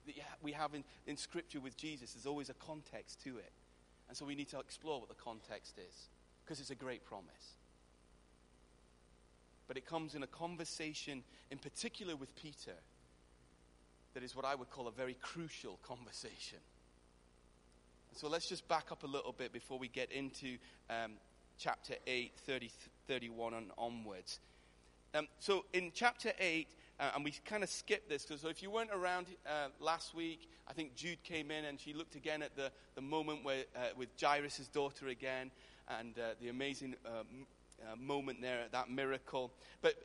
that 0.05 0.15
we 0.43 0.51
have 0.51 0.75
in, 0.75 0.83
in 1.07 1.17
Scripture 1.17 1.59
with 1.59 1.75
Jesus, 1.75 2.13
there's 2.13 2.27
always 2.27 2.49
a 2.49 2.53
context 2.53 3.21
to 3.23 3.37
it. 3.37 3.51
And 4.07 4.15
so 4.15 4.23
we 4.23 4.35
need 4.35 4.49
to 4.49 4.59
explore 4.59 4.99
what 4.99 5.09
the 5.09 5.15
context 5.15 5.79
is, 5.79 6.09
because 6.45 6.59
it's 6.59 6.69
a 6.69 6.75
great 6.75 7.03
promise. 7.03 7.55
But 9.67 9.75
it 9.75 9.87
comes 9.87 10.13
in 10.13 10.21
a 10.21 10.27
conversation, 10.27 11.23
in 11.49 11.57
particular 11.57 12.15
with 12.15 12.33
Peter, 12.35 12.77
that 14.13 14.23
is 14.23 14.35
what 14.35 14.45
I 14.45 14.53
would 14.53 14.69
call 14.69 14.87
a 14.87 14.91
very 14.91 15.15
crucial 15.15 15.79
conversation. 15.87 16.59
So 18.13 18.29
let's 18.29 18.47
just 18.47 18.67
back 18.67 18.91
up 18.91 19.03
a 19.03 19.07
little 19.07 19.33
bit 19.33 19.51
before 19.51 19.79
we 19.79 19.87
get 19.87 20.11
into 20.11 20.57
um, 20.89 21.13
chapter 21.57 21.95
8, 22.05 22.31
30, 22.45 22.69
31 23.07 23.55
and 23.55 23.71
onwards. 23.77 24.39
Um, 25.13 25.27
so 25.39 25.65
in 25.73 25.91
chapter 25.93 26.31
8, 26.39 26.67
uh, 26.99 27.11
and 27.15 27.23
we 27.23 27.31
kind 27.45 27.63
of 27.63 27.69
skipped 27.69 28.09
this, 28.09 28.25
because 28.25 28.41
so 28.41 28.49
if 28.49 28.61
you 28.61 28.71
weren't 28.71 28.91
around 28.91 29.27
uh, 29.45 29.67
last 29.79 30.15
week, 30.15 30.49
I 30.67 30.73
think 30.73 30.95
Jude 30.95 31.23
came 31.23 31.51
in 31.51 31.65
and 31.65 31.79
she 31.79 31.93
looked 31.93 32.15
again 32.15 32.41
at 32.41 32.55
the, 32.55 32.71
the 32.95 33.01
moment 33.01 33.43
where, 33.43 33.63
uh, 33.75 33.89
with 33.95 34.09
Jairus' 34.19 34.67
daughter 34.67 35.07
again, 35.07 35.51
and 35.99 36.17
uh, 36.17 36.33
the 36.41 36.49
amazing 36.49 36.95
uh, 37.05 37.09
uh, 37.09 37.95
moment 37.95 38.41
there, 38.41 38.65
that 38.71 38.89
miracle. 38.89 39.51
But 39.81 39.95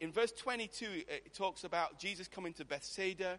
in 0.00 0.12
verse 0.12 0.32
22, 0.32 0.86
it 1.08 1.34
talks 1.34 1.64
about 1.64 1.98
Jesus 1.98 2.28
coming 2.28 2.52
to 2.54 2.64
Bethsaida, 2.64 3.38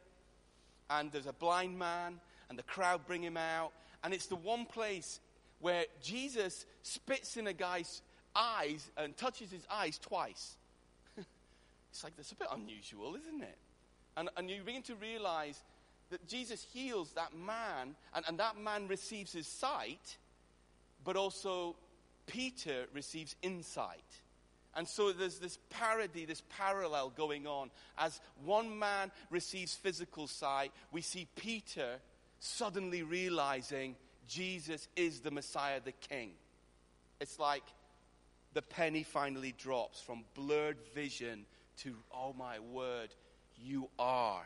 and 0.90 1.12
there's 1.12 1.28
a 1.28 1.34
blind 1.34 1.80
man, 1.80 2.20
and 2.50 2.60
the 2.60 2.64
crowd 2.64 3.06
bring 3.08 3.24
him 3.24 3.38
out, 3.38 3.72
and 4.04 4.14
it's 4.14 4.28
the 4.28 4.36
one 4.36 4.66
place 4.66 5.20
where 5.60 5.86
Jesus 6.02 6.66
spits 6.84 7.38
in 7.38 7.48
a 7.48 7.54
guy's 7.54 8.02
eyes 8.36 8.92
and 8.98 9.16
touches 9.16 9.52
his 9.52 9.66
eyes 9.72 9.98
twice. 9.98 10.58
It's 11.92 12.04
like, 12.04 12.16
that's 12.16 12.32
a 12.32 12.36
bit 12.36 12.48
unusual, 12.52 13.16
isn't 13.16 13.42
it? 13.44 13.58
And, 14.18 14.30
and 14.38 14.50
you 14.50 14.64
begin 14.64 14.82
to 14.84 14.96
realize 14.96 15.62
that 16.10 16.28
Jesus 16.28 16.66
heals 16.74 17.12
that 17.14 17.34
man, 17.36 17.96
and, 18.14 18.26
and 18.28 18.38
that 18.40 18.58
man 18.58 18.88
receives 18.88 19.34
his 19.34 19.48
sight, 19.48 20.18
but 21.04 21.16
also 21.16 21.76
Peter 22.28 22.86
receives 22.94 23.36
insight. 23.42 24.04
And 24.74 24.88
so 24.88 25.12
there's 25.12 25.40
this 25.40 25.58
parody, 25.70 26.26
this 26.26 26.44
parallel 26.58 27.10
going 27.10 27.46
on. 27.46 27.72
As 27.98 28.22
one 28.46 28.80
man 28.80 29.12
receives 29.30 29.76
physical 29.76 30.28
sight, 30.28 30.72
we 30.92 31.02
see 31.02 31.28
Peter 31.36 31.98
suddenly 32.40 33.04
realizing 33.04 33.96
Jesus 34.28 34.88
is 34.96 35.20
the 35.20 35.32
Messiah, 35.32 35.82
the 35.84 35.92
King. 35.92 36.32
It's 37.20 37.38
like 37.38 37.64
the 38.54 38.62
penny 38.62 39.04
finally 39.04 39.54
drops 39.58 40.02
from 40.02 40.24
blurred 40.36 40.78
vision 40.96 41.46
to, 41.78 41.96
oh 42.14 42.34
my 42.38 42.60
word, 42.60 43.14
you 43.58 43.90
are 44.00 44.46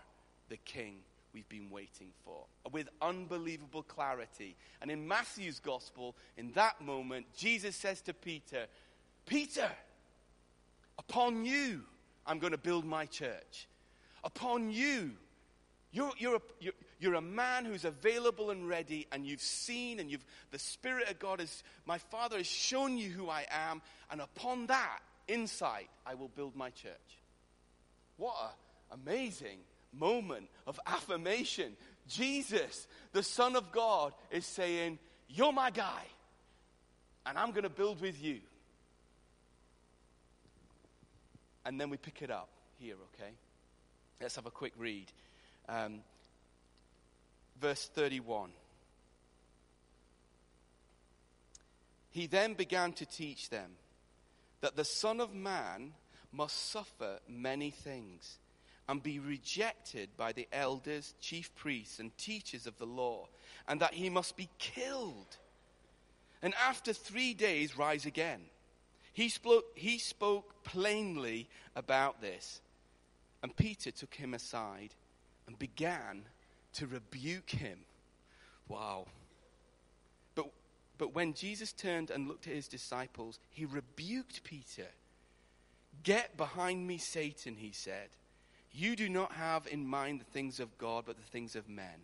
the 0.50 0.58
King 0.58 0.98
we've 1.34 1.50
been 1.50 1.70
waiting 1.70 2.10
for. 2.24 2.46
With 2.72 2.90
unbelievable 3.02 3.84
clarity. 3.84 4.56
And 4.82 4.90
in 4.90 5.08
Matthew's 5.08 5.60
gospel, 5.60 6.16
in 6.38 6.52
that 6.54 6.82
moment, 6.82 7.26
Jesus 7.36 7.76
says 7.76 8.02
to 8.02 8.14
Peter, 8.14 8.68
Peter, 9.26 9.70
upon 10.98 11.46
you 11.46 11.82
I'm 12.26 12.40
going 12.40 12.52
to 12.52 12.58
build 12.58 12.86
my 12.86 13.06
church. 13.06 13.68
Upon 14.24 14.72
you, 14.72 15.12
you're, 15.92 16.12
you're, 16.18 16.38
a, 16.38 16.42
you're, 16.60 16.74
you're, 17.00 17.14
a 17.14 17.22
man 17.22 17.66
who's 17.66 17.86
available 17.86 18.50
and 18.50 18.68
ready, 18.68 19.08
and 19.12 19.26
you've 19.26 19.42
seen, 19.42 20.00
and 20.00 20.10
you've, 20.10 20.26
the 20.52 20.60
Spirit 20.60 21.10
of 21.10 21.20
God 21.20 21.40
is, 21.40 21.64
my 21.86 21.98
Father 21.98 22.38
has 22.38 22.48
shown 22.48 22.98
you 22.98 23.10
who 23.10 23.30
I 23.30 23.46
am, 23.52 23.82
and 24.10 24.20
upon 24.20 24.66
that 24.68 25.00
insight, 25.28 25.90
I 26.06 26.16
will 26.16 26.30
build 26.30 26.56
my 26.56 26.70
church. 26.70 26.94
What 28.18 28.36
an 28.92 29.00
amazing 29.02 29.60
moment 29.94 30.48
of 30.68 30.80
affirmation. 30.86 31.76
Jesus, 32.08 32.88
the 33.12 33.24
Son 33.24 33.56
of 33.56 33.72
God, 33.72 34.14
is 34.32 34.46
saying, 34.46 35.00
You're 35.28 35.54
my 35.54 35.72
guy, 35.72 36.04
and 37.26 37.38
I'm 37.38 37.52
going 37.52 37.64
to 37.64 37.70
build 37.70 38.02
with 38.02 38.22
you. 38.24 38.40
And 41.66 41.82
then 41.82 41.90
we 41.90 41.98
pick 41.98 42.22
it 42.22 42.30
up 42.30 42.50
here, 42.80 42.96
okay? 43.16 43.32
Let's 44.22 44.36
have 44.36 44.46
a 44.46 44.52
quick 44.52 44.74
read. 44.78 45.12
Um, 45.68 46.02
verse 47.60 47.90
31. 47.94 48.52
He 52.12 52.28
then 52.28 52.54
began 52.54 52.94
to 52.94 53.06
teach 53.06 53.50
them 53.50 53.72
that 54.66 54.76
the 54.76 54.84
Son 54.84 55.22
of 55.22 55.32
Man 55.32 55.94
must 56.32 56.72
suffer 56.72 57.20
many 57.30 57.70
things 57.70 58.40
and 58.90 59.04
be 59.04 59.20
rejected 59.20 60.10
by 60.18 60.32
the 60.32 60.48
elders, 60.52 61.14
chief 61.22 61.54
priests, 61.56 62.00
and 62.00 62.18
teachers 62.18 62.66
of 62.66 62.76
the 62.80 62.86
law, 62.88 63.28
and 63.68 63.80
that 63.80 63.94
he 63.94 64.10
must 64.10 64.36
be 64.36 64.50
killed. 64.58 65.38
And 66.42 66.56
after 66.56 66.94
three 66.94 67.36
days, 67.36 67.78
rise 67.78 68.08
again. 68.08 68.42
He 69.14 69.30
spoke, 69.30 69.66
he 69.76 70.00
spoke 70.00 70.64
plainly 70.64 71.48
about 71.76 72.20
this. 72.20 72.60
And 73.44 73.56
Peter 73.56 73.92
took 73.92 74.16
him 74.16 74.34
aside 74.34 74.96
and 75.46 75.60
began 75.60 76.24
to 76.74 76.88
rebuke 76.88 77.52
him. 77.52 77.78
Wow. 78.68 79.06
But, 80.98 81.14
when 81.14 81.34
Jesus 81.34 81.74
turned 81.74 82.10
and 82.10 82.28
looked 82.28 82.48
at 82.48 82.54
his 82.54 82.68
disciples, 82.68 83.40
he 83.50 83.66
rebuked 83.66 84.44
Peter. 84.44 84.88
Get 86.04 86.38
behind 86.38 86.88
me, 86.88 86.98
Satan, 86.98 87.56
he 87.58 87.72
said. 87.72 88.10
You 88.72 88.96
do 88.96 89.10
not 89.10 89.34
have 89.34 89.68
in 89.68 89.86
mind 89.88 90.20
the 90.20 90.26
things 90.26 90.60
of 90.60 90.78
God, 90.78 91.04
but 91.06 91.18
the 91.18 91.24
things 91.24 91.56
of 91.56 91.70
men. 91.70 92.04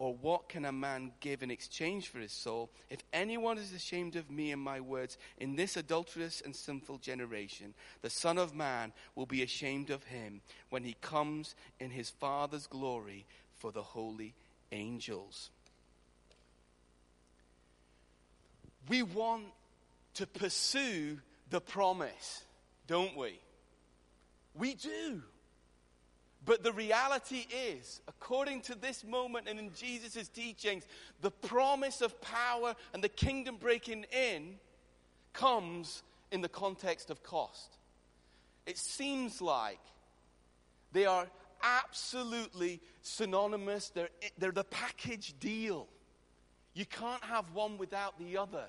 Or 0.00 0.14
what 0.14 0.48
can 0.48 0.64
a 0.64 0.72
man 0.72 1.12
give 1.20 1.42
in 1.42 1.50
exchange 1.50 2.08
for 2.08 2.20
his 2.20 2.32
soul? 2.32 2.70
If 2.88 3.00
anyone 3.12 3.58
is 3.58 3.74
ashamed 3.74 4.16
of 4.16 4.30
me 4.30 4.50
and 4.50 4.60
my 4.60 4.80
words 4.80 5.18
in 5.36 5.56
this 5.56 5.76
adulterous 5.76 6.40
and 6.42 6.56
sinful 6.56 6.98
generation, 6.98 7.74
the 8.00 8.08
Son 8.08 8.38
of 8.38 8.54
Man 8.54 8.94
will 9.14 9.26
be 9.26 9.42
ashamed 9.42 9.90
of 9.90 10.04
him 10.04 10.40
when 10.70 10.84
he 10.84 10.96
comes 11.02 11.54
in 11.78 11.90
his 11.90 12.08
Father's 12.08 12.66
glory 12.66 13.26
for 13.58 13.72
the 13.72 13.82
holy 13.82 14.32
angels. 14.72 15.50
We 18.88 19.02
want 19.02 19.44
to 20.14 20.26
pursue 20.26 21.18
the 21.50 21.60
promise, 21.60 22.42
don't 22.86 23.14
we? 23.18 23.38
We 24.54 24.76
do. 24.76 25.22
But 26.44 26.62
the 26.62 26.72
reality 26.72 27.46
is, 27.54 28.00
according 28.08 28.62
to 28.62 28.74
this 28.74 29.04
moment 29.04 29.46
and 29.48 29.58
in 29.58 29.72
Jesus' 29.74 30.28
teachings, 30.28 30.86
the 31.20 31.30
promise 31.30 32.00
of 32.00 32.20
power 32.20 32.74
and 32.94 33.04
the 33.04 33.10
kingdom 33.10 33.56
breaking 33.60 34.06
in 34.10 34.58
comes 35.32 36.02
in 36.32 36.40
the 36.40 36.48
context 36.48 37.10
of 37.10 37.22
cost. 37.22 37.76
It 38.66 38.78
seems 38.78 39.42
like 39.42 39.80
they 40.92 41.04
are 41.04 41.26
absolutely 41.62 42.80
synonymous, 43.02 43.90
they're, 43.90 44.08
they're 44.38 44.50
the 44.50 44.64
package 44.64 45.34
deal. 45.38 45.88
You 46.72 46.86
can't 46.86 47.22
have 47.24 47.52
one 47.52 47.76
without 47.76 48.18
the 48.18 48.38
other. 48.38 48.64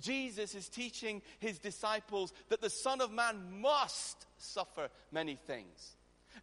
Jesus 0.00 0.54
is 0.54 0.68
teaching 0.68 1.22
his 1.38 1.58
disciples 1.58 2.32
that 2.50 2.60
the 2.60 2.70
Son 2.70 3.00
of 3.00 3.10
Man 3.10 3.60
must 3.60 4.26
suffer 4.38 4.90
many 5.10 5.36
things. 5.46 5.95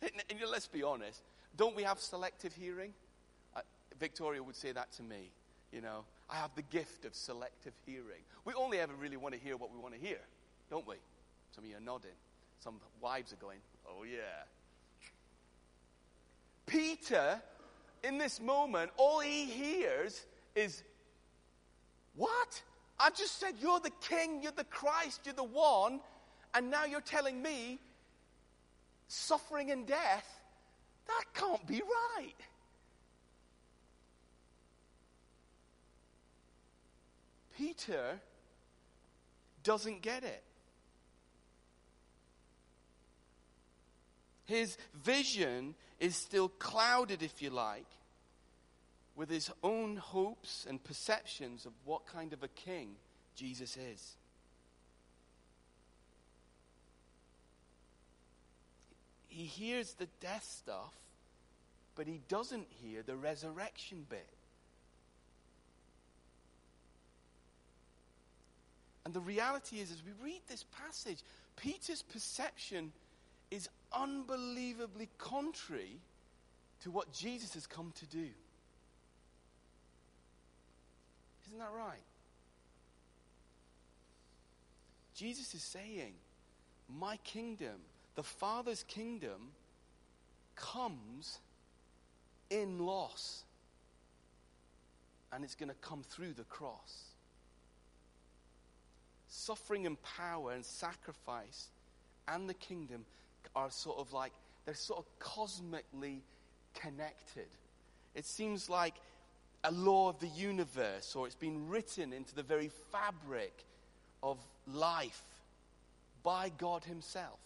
And, 0.29 0.39
let's 0.49 0.67
be 0.67 0.83
honest, 0.83 1.21
don't 1.55 1.75
we 1.75 1.83
have 1.83 1.99
selective 1.99 2.53
hearing? 2.53 2.93
Uh, 3.55 3.61
Victoria 3.99 4.43
would 4.43 4.55
say 4.55 4.71
that 4.71 4.91
to 4.93 5.03
me. 5.03 5.31
You 5.71 5.81
know, 5.81 6.03
I 6.29 6.35
have 6.35 6.51
the 6.55 6.61
gift 6.61 7.05
of 7.05 7.15
selective 7.15 7.73
hearing. 7.85 8.21
We 8.45 8.53
only 8.53 8.79
ever 8.79 8.93
really 8.93 9.17
want 9.17 9.33
to 9.33 9.39
hear 9.39 9.57
what 9.57 9.71
we 9.71 9.79
want 9.79 9.93
to 9.93 9.99
hear, 9.99 10.19
don't 10.69 10.87
we? 10.87 10.95
Some 11.51 11.63
of 11.63 11.69
you 11.69 11.77
are 11.77 11.81
nodding. 11.81 12.11
Some 12.59 12.75
wives 13.01 13.33
are 13.33 13.37
going, 13.37 13.59
oh 13.87 14.03
yeah. 14.03 14.43
Peter, 16.65 17.41
in 18.03 18.17
this 18.17 18.39
moment, 18.39 18.91
all 18.97 19.19
he 19.19 19.45
hears 19.45 20.25
is, 20.55 20.83
What? 22.15 22.61
I've 22.99 23.15
just 23.17 23.39
said 23.39 23.55
you're 23.59 23.79
the 23.79 23.91
king, 24.01 24.41
you're 24.41 24.51
the 24.51 24.63
Christ, 24.65 25.21
you're 25.25 25.33
the 25.33 25.43
one, 25.43 25.99
and 26.53 26.69
now 26.69 26.85
you're 26.85 27.01
telling 27.01 27.41
me 27.41 27.79
suffering 29.07 29.71
and 29.71 29.85
death, 29.87 30.41
that 31.07 31.23
can't 31.33 31.65
be 31.67 31.81
right. 31.81 32.35
Peter 37.57 38.19
doesn't 39.63 40.01
get 40.01 40.23
it. 40.23 40.43
His 44.45 44.77
vision 44.93 45.75
is 45.99 46.15
still 46.15 46.49
clouded, 46.49 47.23
if 47.23 47.41
you 47.41 47.49
like, 47.49 47.87
with 49.15 49.29
his 49.29 49.49
own 49.63 49.95
hopes 49.95 50.65
and 50.67 50.83
perceptions 50.83 51.65
of 51.65 51.71
what 51.85 52.05
kind 52.05 52.33
of 52.33 52.43
a 52.43 52.47
king 52.49 52.95
Jesus 53.35 53.77
is. 53.77 54.17
He 59.33 59.45
hears 59.45 59.93
the 59.93 60.07
death 60.21 60.43
stuff, 60.43 60.93
but 61.95 62.05
he 62.05 62.21
doesn't 62.29 62.67
hear 62.69 63.01
the 63.01 63.15
resurrection 63.15 64.05
bit. 64.07 64.27
And 69.05 69.13
the 69.13 69.19
reality 69.19 69.77
is, 69.79 69.91
as 69.91 70.03
we 70.05 70.11
read 70.23 70.41
this 70.47 70.65
passage, 70.85 71.17
Peter's 71.55 72.03
perception 72.03 72.91
is 73.49 73.67
unbelievably 73.91 75.09
contrary 75.17 75.97
to 76.83 76.91
what 76.91 77.11
Jesus 77.11 77.55
has 77.55 77.65
come 77.65 77.91
to 77.95 78.05
do. 78.05 78.27
Isn't 81.47 81.59
that 81.59 81.71
right? 81.75 81.97
Jesus 85.15 85.55
is 85.55 85.63
saying, 85.63 86.13
My 86.99 87.17
kingdom 87.17 87.79
the 88.15 88.23
Father's 88.23 88.83
kingdom 88.83 89.51
comes 90.55 91.39
in 92.49 92.85
loss. 92.85 93.43
And 95.31 95.43
it's 95.43 95.55
going 95.55 95.69
to 95.69 95.75
come 95.81 96.03
through 96.03 96.33
the 96.33 96.43
cross. 96.43 97.05
Suffering 99.27 99.87
and 99.87 99.97
power 100.03 100.51
and 100.51 100.63
sacrifice 100.63 101.69
and 102.27 102.47
the 102.47 102.53
kingdom 102.53 103.05
are 103.55 103.71
sort 103.71 103.97
of 103.97 104.13
like, 104.13 104.31
they're 104.65 104.75
sort 104.75 104.99
of 104.99 105.19
cosmically 105.19 106.21
connected. 106.75 107.47
It 108.13 108.25
seems 108.25 108.69
like 108.69 108.93
a 109.63 109.71
law 109.71 110.09
of 110.09 110.19
the 110.19 110.27
universe 110.27 111.15
or 111.15 111.25
it's 111.25 111.35
been 111.35 111.67
written 111.67 112.13
into 112.13 112.35
the 112.35 112.43
very 112.43 112.69
fabric 112.91 113.65
of 114.21 114.37
life 114.71 115.23
by 116.21 116.51
God 116.57 116.83
Himself. 116.83 117.39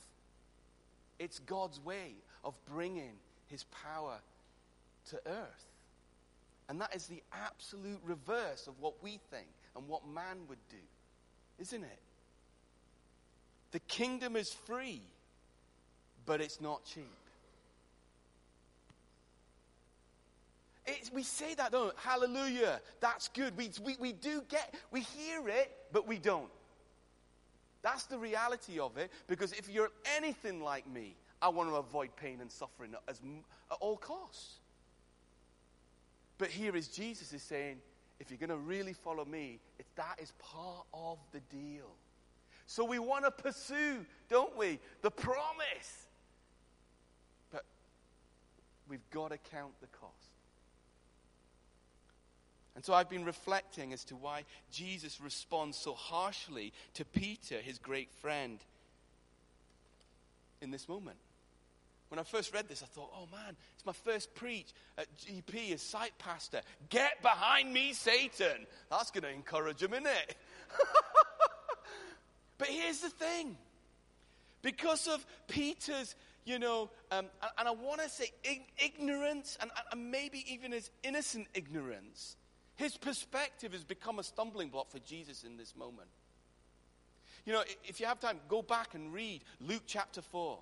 It's 1.20 1.40
God's 1.40 1.80
way 1.84 2.14
of 2.44 2.54
bringing 2.66 3.14
His 3.48 3.64
power 3.66 4.20
to 5.10 5.18
earth. 5.26 5.66
And 6.70 6.82
that 6.82 6.96
is 6.96 7.08
the 7.08 7.24
absolute 7.32 8.00
reverse 8.04 8.68
of 8.68 8.80
what 8.80 9.02
we 9.02 9.20
think 9.32 9.48
and 9.76 9.88
what 9.88 10.08
man 10.08 10.38
would 10.50 10.58
do, 10.70 10.78
isn't 11.60 11.84
it? 11.84 12.00
The 13.72 13.80
kingdom 13.80 14.36
is 14.36 14.52
free, 14.66 15.02
but 16.26 16.42
it's 16.42 16.60
not 16.60 16.84
cheap. 16.86 17.06
It's, 20.86 21.12
we 21.12 21.24
say 21.24 21.54
that, 21.56 21.72
don't 21.72 21.88
we? 21.88 21.92
Hallelujah. 21.98 22.80
That's 23.02 23.28
good. 23.30 23.58
We, 23.58 23.72
we, 23.84 23.98
we 24.00 24.14
do 24.14 24.42
get, 24.48 24.74
we 24.90 25.02
hear 25.02 25.48
it, 25.50 25.76
but 25.92 26.08
we 26.08 26.18
don't. 26.18 26.50
That's 27.88 28.04
the 28.04 28.18
reality 28.18 28.80
of 28.80 28.98
it, 28.98 29.10
because 29.28 29.54
if 29.54 29.70
you're 29.70 29.92
anything 30.18 30.62
like 30.62 30.86
me, 30.92 31.16
I 31.42 31.48
want 31.48 31.70
to 31.70 31.76
avoid 31.78 32.10
pain 32.18 32.42
and 32.42 32.52
suffering 32.52 32.94
as, 33.08 33.22
at 33.72 33.78
all 33.80 33.96
costs. 33.96 34.56
But 36.38 36.50
here 36.50 36.76
is 36.76 36.90
Jesus 36.90 37.32
is 37.32 37.42
saying, 37.42 37.78
if 38.20 38.30
you're 38.30 38.40
going 38.40 38.50
to 38.50 38.58
really 38.58 38.92
follow 38.92 39.24
me, 39.24 39.62
that 39.96 40.20
is 40.22 40.34
part 40.38 40.86
of 40.94 41.18
the 41.32 41.40
deal. 41.50 41.88
So 42.66 42.84
we 42.84 43.00
want 43.00 43.24
to 43.24 43.32
pursue, 43.32 44.06
don't 44.28 44.58
we, 44.58 44.80
the 45.02 45.10
promise. 45.10 46.08
But 47.54 47.64
we've 48.90 49.10
got 49.12 49.32
to 49.32 49.38
count 49.38 49.72
the 49.80 49.88
cost. 49.88 50.27
And 52.78 52.86
so 52.86 52.94
I've 52.94 53.10
been 53.10 53.26
reflecting 53.26 53.92
as 53.92 54.04
to 54.04 54.16
why 54.16 54.44
Jesus 54.72 55.20
responds 55.20 55.76
so 55.76 55.96
harshly 55.96 56.74
to 56.94 57.06
Peter, 57.06 57.56
his 57.56 57.80
great 57.80 58.12
friend, 58.22 58.60
in 60.62 60.70
this 60.70 60.88
moment. 60.88 61.18
When 62.10 62.20
I 62.20 62.24
first 62.24 62.54
read 62.54 62.70
this, 62.70 62.84
I 62.84 62.86
thought, 62.86 63.10
oh 63.16 63.28
man, 63.32 63.56
it's 63.74 63.84
my 63.84 63.94
first 63.94 64.36
preach 64.36 64.68
at 64.96 65.08
GP 65.18 65.74
as 65.74 65.82
site 65.82 66.16
pastor. 66.20 66.62
Get 66.90 67.20
behind 67.24 67.74
me, 67.74 67.94
Satan. 67.94 68.68
That's 68.92 69.10
going 69.10 69.24
to 69.24 69.32
encourage 69.32 69.82
him, 69.82 69.94
isn't 69.94 70.06
it? 70.06 70.36
but 72.60 72.68
here's 72.68 73.00
the 73.00 73.10
thing 73.10 73.58
because 74.62 75.08
of 75.08 75.26
Peter's, 75.48 76.14
you 76.46 76.60
know, 76.60 76.92
um, 77.10 77.26
and, 77.42 77.52
and, 77.58 77.68
I 77.68 77.72
want 77.72 78.02
to 78.02 78.10
say 78.10 78.32
ignorance, 78.78 79.58
and, 79.62 79.72
and 79.92 80.12
maybe 80.12 80.46
even 80.54 80.74
his 80.74 80.92
innocent 81.04 81.48
ignorance, 81.56 82.36
his 82.78 82.96
perspective 82.96 83.74
has 83.74 83.84
become 83.84 84.20
a 84.20 84.24
stumbling 84.24 84.70
block 84.70 84.90
for 84.90 85.00
Jesus 85.00 85.44
in 85.44 85.58
this 85.58 85.76
moment. 85.76 86.08
You 87.46 87.54
know, 87.54 87.64
if 87.84 88.00
you 88.00 88.06
have 88.06 88.20
time, 88.20 88.38
go 88.48 88.62
back 88.62 88.94
and 88.94 89.14
read 89.14 89.42
Luke 89.60 89.84
chapter 89.88 90.22
4. 90.22 90.58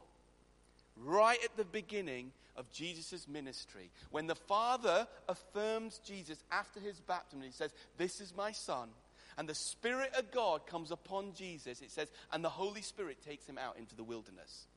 Right 1.03 1.39
at 1.43 1.57
the 1.57 1.65
beginning 1.65 2.31
of 2.55 2.71
Jesus' 2.71 3.27
ministry, 3.27 3.89
when 4.11 4.27
the 4.27 4.35
Father 4.35 5.07
affirms 5.27 5.99
Jesus 6.05 6.41
after 6.51 6.79
his 6.79 7.01
baptism, 7.01 7.41
he 7.41 7.51
says, 7.51 7.71
This 7.97 8.21
is 8.21 8.33
my 8.35 8.53
Son. 8.53 8.89
And 9.37 9.49
the 9.49 9.55
Spirit 9.55 10.13
of 10.17 10.31
God 10.31 10.65
comes 10.65 10.91
upon 10.91 11.33
Jesus, 11.33 11.81
it 11.81 11.91
says, 11.91 12.07
and 12.31 12.41
the 12.41 12.49
Holy 12.49 12.81
Spirit 12.81 13.17
takes 13.25 13.45
him 13.45 13.57
out 13.57 13.77
into 13.77 13.93
the 13.93 14.03
wilderness. 14.03 14.67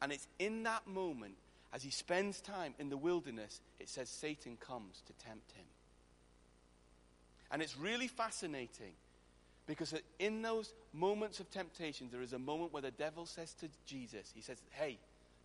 And 0.00 0.12
it's 0.12 0.26
in 0.38 0.62
that 0.62 0.86
moment 0.86 1.34
as 1.76 1.82
he 1.82 1.90
spends 1.90 2.40
time 2.40 2.72
in 2.78 2.88
the 2.88 2.96
wilderness, 2.96 3.60
it 3.78 3.90
says 3.90 4.08
Satan 4.08 4.56
comes 4.56 5.02
to 5.06 5.12
tempt 5.26 5.52
him. 5.52 5.66
And 7.50 7.60
it's 7.60 7.76
really 7.76 8.08
fascinating 8.08 8.94
because 9.66 9.94
in 10.18 10.40
those 10.40 10.72
moments 10.94 11.38
of 11.38 11.50
temptation, 11.50 12.08
there 12.10 12.22
is 12.22 12.32
a 12.32 12.38
moment 12.38 12.72
where 12.72 12.80
the 12.80 12.92
devil 12.92 13.26
says 13.26 13.52
to 13.60 13.68
Jesus, 13.84 14.32
He 14.34 14.40
says, 14.40 14.62
Hey, 14.70 14.98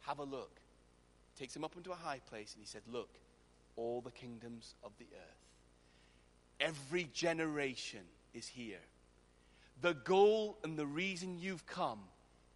have 0.08 0.20
a 0.20 0.24
look. 0.24 0.62
Takes 1.38 1.54
him 1.54 1.66
up 1.66 1.76
into 1.76 1.92
a 1.92 1.96
high 1.96 2.22
place 2.30 2.54
and 2.54 2.62
he 2.64 2.68
said, 2.68 2.84
Look, 2.90 3.10
all 3.76 4.00
the 4.00 4.12
kingdoms 4.12 4.76
of 4.86 4.94
the 5.00 5.08
earth, 5.14 5.42
every 6.62 7.10
generation 7.14 8.06
is 8.34 8.48
here. 8.48 8.80
The 9.82 9.96
goal 9.96 10.60
and 10.64 10.80
the 10.80 10.86
reason 10.86 11.40
you've 11.40 11.66
come 11.66 12.00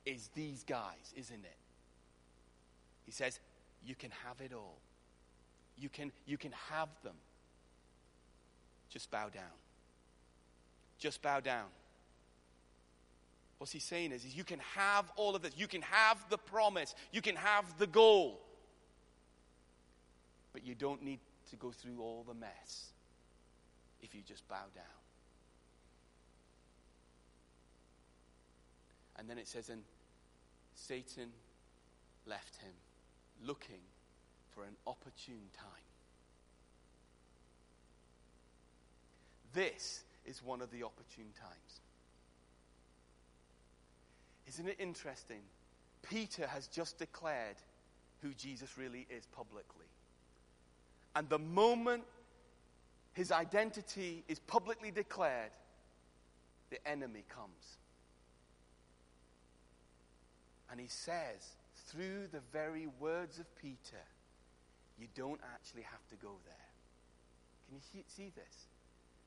is 0.06 0.30
these 0.34 0.64
guys, 0.64 1.14
isn't 1.18 1.44
it? 1.44 1.58
He 3.06 3.12
says, 3.12 3.40
you 3.86 3.96
can 3.96 4.12
have 4.26 4.42
it 4.42 4.54
all. 4.54 4.78
You 5.78 5.90
can, 5.90 6.12
you 6.26 6.38
can 6.38 6.52
have 6.70 6.90
them. 7.04 7.16
Just 8.90 9.12
bow 9.12 9.30
down. 9.30 9.44
Just 10.98 11.22
bow 11.22 11.40
down. 11.40 11.66
What 13.58 13.70
he's 13.70 13.84
saying 13.84 14.12
is, 14.12 14.26
is 14.26 14.36
you 14.36 14.44
can 14.44 14.60
have 14.76 15.12
all 15.16 15.36
of 15.36 15.42
this. 15.42 15.54
You 15.58 15.68
can 15.68 15.82
have 15.84 16.18
the 16.30 16.38
promise. 16.38 16.96
You 17.12 17.22
can 17.22 17.36
have 17.36 17.78
the 17.78 17.88
goal. 17.88 18.42
But 20.54 20.66
you 20.66 20.76
don't 20.76 21.04
need 21.04 21.20
to 21.50 21.56
go 21.56 21.72
through 21.72 22.02
all 22.02 22.24
the 22.28 22.34
mess 22.34 22.90
if 24.02 24.16
you 24.16 24.22
just 24.28 24.48
bow 24.48 24.66
down. 24.74 24.86
And 29.18 29.30
then 29.30 29.38
it 29.38 29.48
says, 29.48 29.70
and 29.70 29.82
Satan 30.76 31.30
left 32.26 32.58
him 32.58 32.72
looking 33.44 33.82
for 34.54 34.64
an 34.64 34.76
opportune 34.86 35.50
time. 35.58 35.68
This 39.54 40.04
is 40.26 40.44
one 40.44 40.62
of 40.62 40.70
the 40.72 40.84
opportune 40.84 41.32
times. 41.40 41.82
Isn't 44.48 44.68
it 44.68 44.76
interesting? 44.80 45.42
Peter 46.04 46.46
has 46.48 46.68
just 46.68 47.00
declared 47.00 47.56
who 48.22 48.34
Jesus 48.34 48.78
really 48.78 49.08
is 49.10 49.26
publicly. 49.28 49.86
And 51.16 51.30
the 51.30 51.40
moment 51.40 52.04
his 53.14 53.32
identity 53.32 54.24
is 54.28 54.40
publicly 54.40 54.92
declared, 54.92 55.52
the 56.70 56.86
enemy 56.88 57.24
comes. 57.30 57.78
And 60.70 60.80
he 60.80 60.88
says, 60.88 61.56
through 61.88 62.28
the 62.32 62.42
very 62.52 62.88
words 63.00 63.40
of 63.40 63.46
Peter, 63.56 64.04
you 64.98 65.08
don't 65.16 65.40
actually 65.54 65.84
have 65.84 66.06
to 66.10 66.16
go 66.16 66.32
there. 66.46 66.56
Can 67.68 67.78
you 67.94 68.04
see 68.08 68.32
this? 68.36 68.68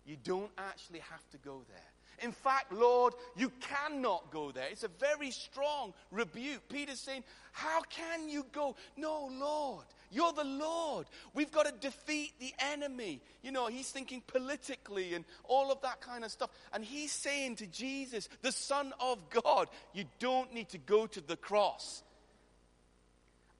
You 0.04 0.16
don't 0.24 0.50
actually 0.56 1.00
have 1.00 1.28
to 1.30 1.38
go 1.38 1.62
there. 1.68 2.24
In 2.26 2.32
fact, 2.32 2.72
Lord, 2.72 3.14
you 3.36 3.52
cannot 3.60 4.30
go 4.32 4.50
there. 4.50 4.66
It's 4.70 4.82
a 4.82 4.88
very 4.88 5.30
strong 5.30 5.92
rebuke. 6.10 6.68
Peter's 6.68 6.98
saying, 6.98 7.22
How 7.52 7.82
can 7.82 8.28
you 8.28 8.44
go? 8.50 8.74
No, 8.96 9.28
Lord, 9.30 9.84
you're 10.10 10.32
the 10.32 10.44
Lord. 10.44 11.06
We've 11.34 11.52
got 11.52 11.66
to 11.66 11.72
defeat 11.72 12.32
the 12.40 12.52
enemy. 12.58 13.20
You 13.42 13.52
know, 13.52 13.66
he's 13.66 13.90
thinking 13.90 14.22
politically 14.26 15.14
and 15.14 15.24
all 15.44 15.70
of 15.70 15.80
that 15.82 16.00
kind 16.00 16.24
of 16.24 16.32
stuff. 16.32 16.50
And 16.72 16.84
he's 16.84 17.12
saying 17.12 17.56
to 17.56 17.66
Jesus, 17.66 18.28
the 18.42 18.52
Son 18.52 18.92
of 18.98 19.18
God, 19.30 19.68
You 19.92 20.04
don't 20.18 20.52
need 20.52 20.70
to 20.70 20.78
go 20.78 21.06
to 21.06 21.20
the 21.20 21.36
cross. 21.36 22.02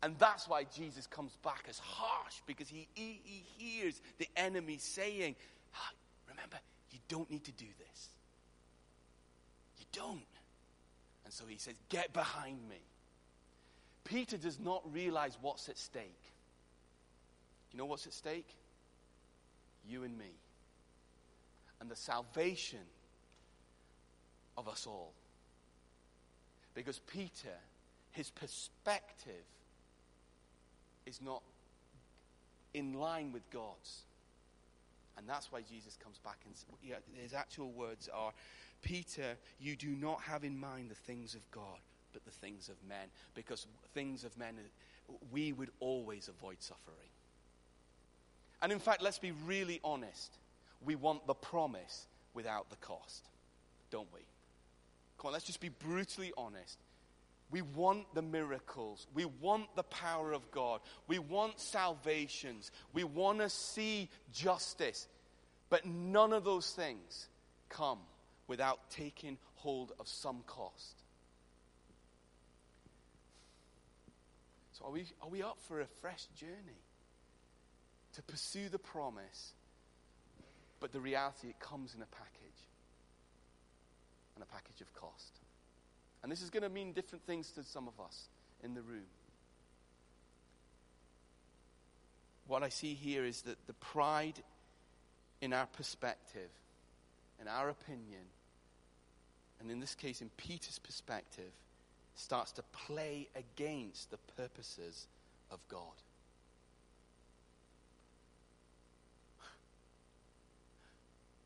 And 0.02 0.16
that's 0.18 0.48
why 0.48 0.64
Jesus 0.64 1.06
comes 1.06 1.36
back 1.42 1.64
as 1.68 1.78
harsh, 1.78 2.34
because 2.46 2.68
he, 2.68 2.86
he, 2.94 3.20
he 3.24 3.44
hears 3.58 4.00
the 4.18 4.28
enemy 4.36 4.78
saying, 4.78 5.34
ah, 5.74 5.90
Remember, 6.28 6.58
you 6.92 6.98
don't 7.08 7.28
need 7.30 7.44
to 7.44 7.52
do 7.52 7.66
this. 7.78 8.08
You 9.78 9.86
don't. 9.92 10.20
And 11.24 11.32
so 11.32 11.44
he 11.48 11.58
says, 11.58 11.74
Get 11.88 12.12
behind 12.12 12.58
me. 12.68 12.80
Peter 14.04 14.36
does 14.36 14.58
not 14.58 14.82
realize 14.92 15.36
what's 15.40 15.68
at 15.68 15.76
stake. 15.76 16.22
You 17.72 17.78
know 17.78 17.84
what's 17.84 18.06
at 18.06 18.14
stake? 18.14 18.48
You 19.86 20.04
and 20.04 20.16
me. 20.16 20.38
And 21.80 21.90
the 21.90 21.96
salvation 21.96 22.78
of 24.56 24.68
us 24.68 24.86
all. 24.86 25.12
Because 26.74 27.00
Peter, 27.00 27.58
his 28.12 28.30
perspective 28.30 29.44
is 31.08 31.20
not 31.22 31.42
in 32.74 32.94
line 32.94 33.32
with 33.32 33.48
God's. 33.50 34.02
And 35.16 35.28
that's 35.28 35.50
why 35.50 35.62
Jesus 35.62 35.98
comes 36.02 36.18
back 36.18 36.38
and 36.44 36.54
yeah, 36.82 36.96
his 37.20 37.34
actual 37.34 37.70
words 37.72 38.08
are 38.14 38.32
Peter, 38.82 39.36
you 39.58 39.74
do 39.74 39.88
not 39.88 40.20
have 40.22 40.44
in 40.44 40.58
mind 40.58 40.90
the 40.90 40.94
things 40.94 41.34
of 41.34 41.40
God, 41.50 41.80
but 42.12 42.24
the 42.24 42.30
things 42.30 42.68
of 42.68 42.76
men. 42.88 43.08
Because 43.34 43.66
things 43.94 44.22
of 44.22 44.36
men, 44.38 44.54
we 45.32 45.52
would 45.52 45.70
always 45.80 46.28
avoid 46.28 46.56
suffering. 46.60 47.08
And 48.62 48.70
in 48.70 48.78
fact, 48.78 49.02
let's 49.02 49.18
be 49.18 49.32
really 49.46 49.80
honest. 49.82 50.36
We 50.84 50.94
want 50.94 51.26
the 51.26 51.34
promise 51.34 52.06
without 52.34 52.70
the 52.70 52.76
cost, 52.76 53.24
don't 53.90 54.08
we? 54.14 54.20
Come 55.18 55.28
on, 55.28 55.32
let's 55.32 55.44
just 55.44 55.60
be 55.60 55.70
brutally 55.70 56.32
honest. 56.36 56.78
We 57.50 57.62
want 57.62 58.14
the 58.14 58.22
miracles. 58.22 59.06
We 59.14 59.24
want 59.24 59.74
the 59.74 59.82
power 59.84 60.32
of 60.32 60.50
God. 60.50 60.80
We 61.06 61.18
want 61.18 61.58
salvations. 61.58 62.70
We 62.92 63.04
want 63.04 63.38
to 63.38 63.48
see 63.48 64.10
justice. 64.32 65.06
But 65.70 65.86
none 65.86 66.32
of 66.32 66.44
those 66.44 66.70
things 66.72 67.28
come 67.68 67.98
without 68.48 68.90
taking 68.90 69.38
hold 69.56 69.92
of 69.98 70.08
some 70.08 70.42
cost. 70.46 71.02
So, 74.72 74.86
are 74.86 74.92
we, 74.92 75.06
are 75.22 75.28
we 75.28 75.42
up 75.42 75.58
for 75.66 75.80
a 75.80 75.86
fresh 76.00 76.26
journey 76.36 76.82
to 78.14 78.22
pursue 78.22 78.68
the 78.68 78.78
promise? 78.78 79.52
But 80.80 80.92
the 80.92 81.00
reality, 81.00 81.48
it 81.48 81.58
comes 81.58 81.94
in 81.94 82.02
a 82.02 82.06
package 82.06 82.68
and 84.36 84.42
a 84.42 84.46
package 84.46 84.80
of 84.80 84.92
cost. 84.94 85.37
And 86.22 86.32
this 86.32 86.42
is 86.42 86.50
going 86.50 86.62
to 86.62 86.68
mean 86.68 86.92
different 86.92 87.24
things 87.26 87.50
to 87.52 87.62
some 87.62 87.88
of 87.88 87.98
us 88.04 88.28
in 88.62 88.74
the 88.74 88.82
room. 88.82 89.06
What 92.46 92.62
I 92.62 92.70
see 92.70 92.94
here 92.94 93.24
is 93.24 93.42
that 93.42 93.66
the 93.66 93.74
pride 93.74 94.40
in 95.40 95.52
our 95.52 95.66
perspective, 95.66 96.50
in 97.40 97.46
our 97.46 97.68
opinion, 97.68 98.24
and 99.60 99.70
in 99.70 99.80
this 99.80 99.94
case, 99.94 100.22
in 100.22 100.30
Peter's 100.36 100.78
perspective, 100.78 101.52
starts 102.14 102.52
to 102.52 102.62
play 102.86 103.28
against 103.36 104.10
the 104.10 104.16
purposes 104.36 105.06
of 105.50 105.58
God. 105.68 105.82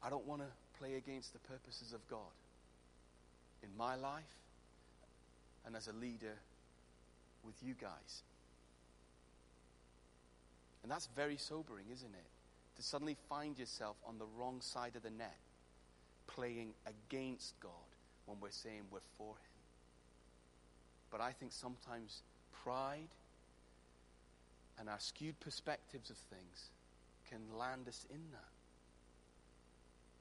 I 0.03 0.11
don't 0.11 0.27
want 0.27 0.43
to 0.43 0.49
play 0.79 0.95
against 0.95 1.33
the 1.33 1.39
purposes 1.41 1.93
of 1.93 2.07
God 2.09 2.21
in 3.63 3.69
my 3.77 3.95
life 3.95 4.42
and 5.67 5.77
as 5.77 5.89
a 5.89 5.93
leader 5.93 6.37
with 7.45 7.55
you 7.63 7.75
guys. 7.81 8.23
And 10.83 10.91
that's 10.91 11.09
very 11.15 11.37
sobering, 11.37 11.87
isn't 11.93 12.15
it? 12.15 12.31
To 12.77 12.83
suddenly 12.83 13.17
find 13.29 13.59
yourself 13.59 13.97
on 14.07 14.19
the 14.19 14.27
wrong 14.39 14.61
side 14.61 14.97
of 14.97 15.03
the 15.03 15.11
net, 15.11 15.37
playing 16.27 16.73
against 16.87 17.59
God 17.61 17.71
when 18.27 18.39
we're 18.41 18.51
saying 18.51 18.83
we're 18.91 19.01
for 19.19 19.35
Him. 19.35 19.53
But 21.11 21.21
I 21.21 21.33
think 21.33 21.53
sometimes 21.53 22.23
pride 22.65 23.09
and 24.79 24.89
our 24.89 24.99
skewed 24.99 25.39
perspectives 25.41 26.11
of 26.11 26.17
things 26.17 26.71
can 27.29 27.41
land 27.59 27.89
us 27.89 28.07
in 28.11 28.21
that. 28.33 28.41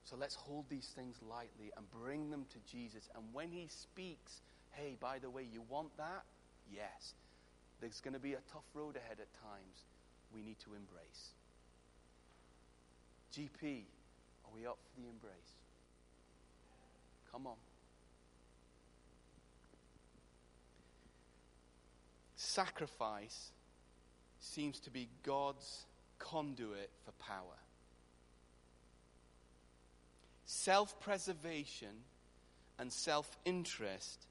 So 0.04 0.18
let's 0.20 0.36
hold 0.36 0.66
these 0.70 0.92
things 0.96 1.16
lightly 1.28 1.72
and 1.78 1.86
bring 2.04 2.30
them 2.30 2.46
to 2.52 2.72
Jesus. 2.72 3.10
And 3.16 3.24
when 3.34 3.52
He 3.52 3.68
speaks, 3.70 4.42
hey, 4.72 4.96
by 5.00 5.20
the 5.20 5.30
way, 5.30 5.46
you 5.52 5.62
want 5.70 5.96
that? 5.98 6.24
Yes. 6.74 7.14
There's 7.80 8.00
going 8.02 8.14
to 8.14 8.20
be 8.20 8.34
a 8.34 8.42
tough 8.52 8.66
road 8.74 8.96
ahead 8.96 9.18
at 9.20 9.34
times 9.42 9.86
we 10.34 10.42
need 10.42 10.60
to 10.60 10.70
embrace. 10.76 11.32
GP, 13.36 13.84
are 14.46 14.52
we 14.54 14.66
up 14.66 14.78
for 14.84 15.02
the 15.02 15.08
embrace? 15.08 15.34
Come 17.32 17.48
on. 17.48 17.56
Sacrifice 22.36 23.52
seems 24.40 24.80
to 24.82 24.90
be 24.90 25.08
God's 25.24 25.86
conduit 26.20 26.90
for 27.06 27.12
power. 27.24 27.58
Self 30.46 31.00
preservation 31.00 32.04
and 32.78 32.92
self 32.92 33.38
interest 33.46 34.26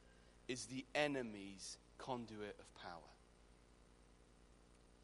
is 0.50 0.66
the 0.66 0.84
enemy's 0.96 1.78
conduit 1.96 2.56
of 2.58 2.74
power. 2.74 3.12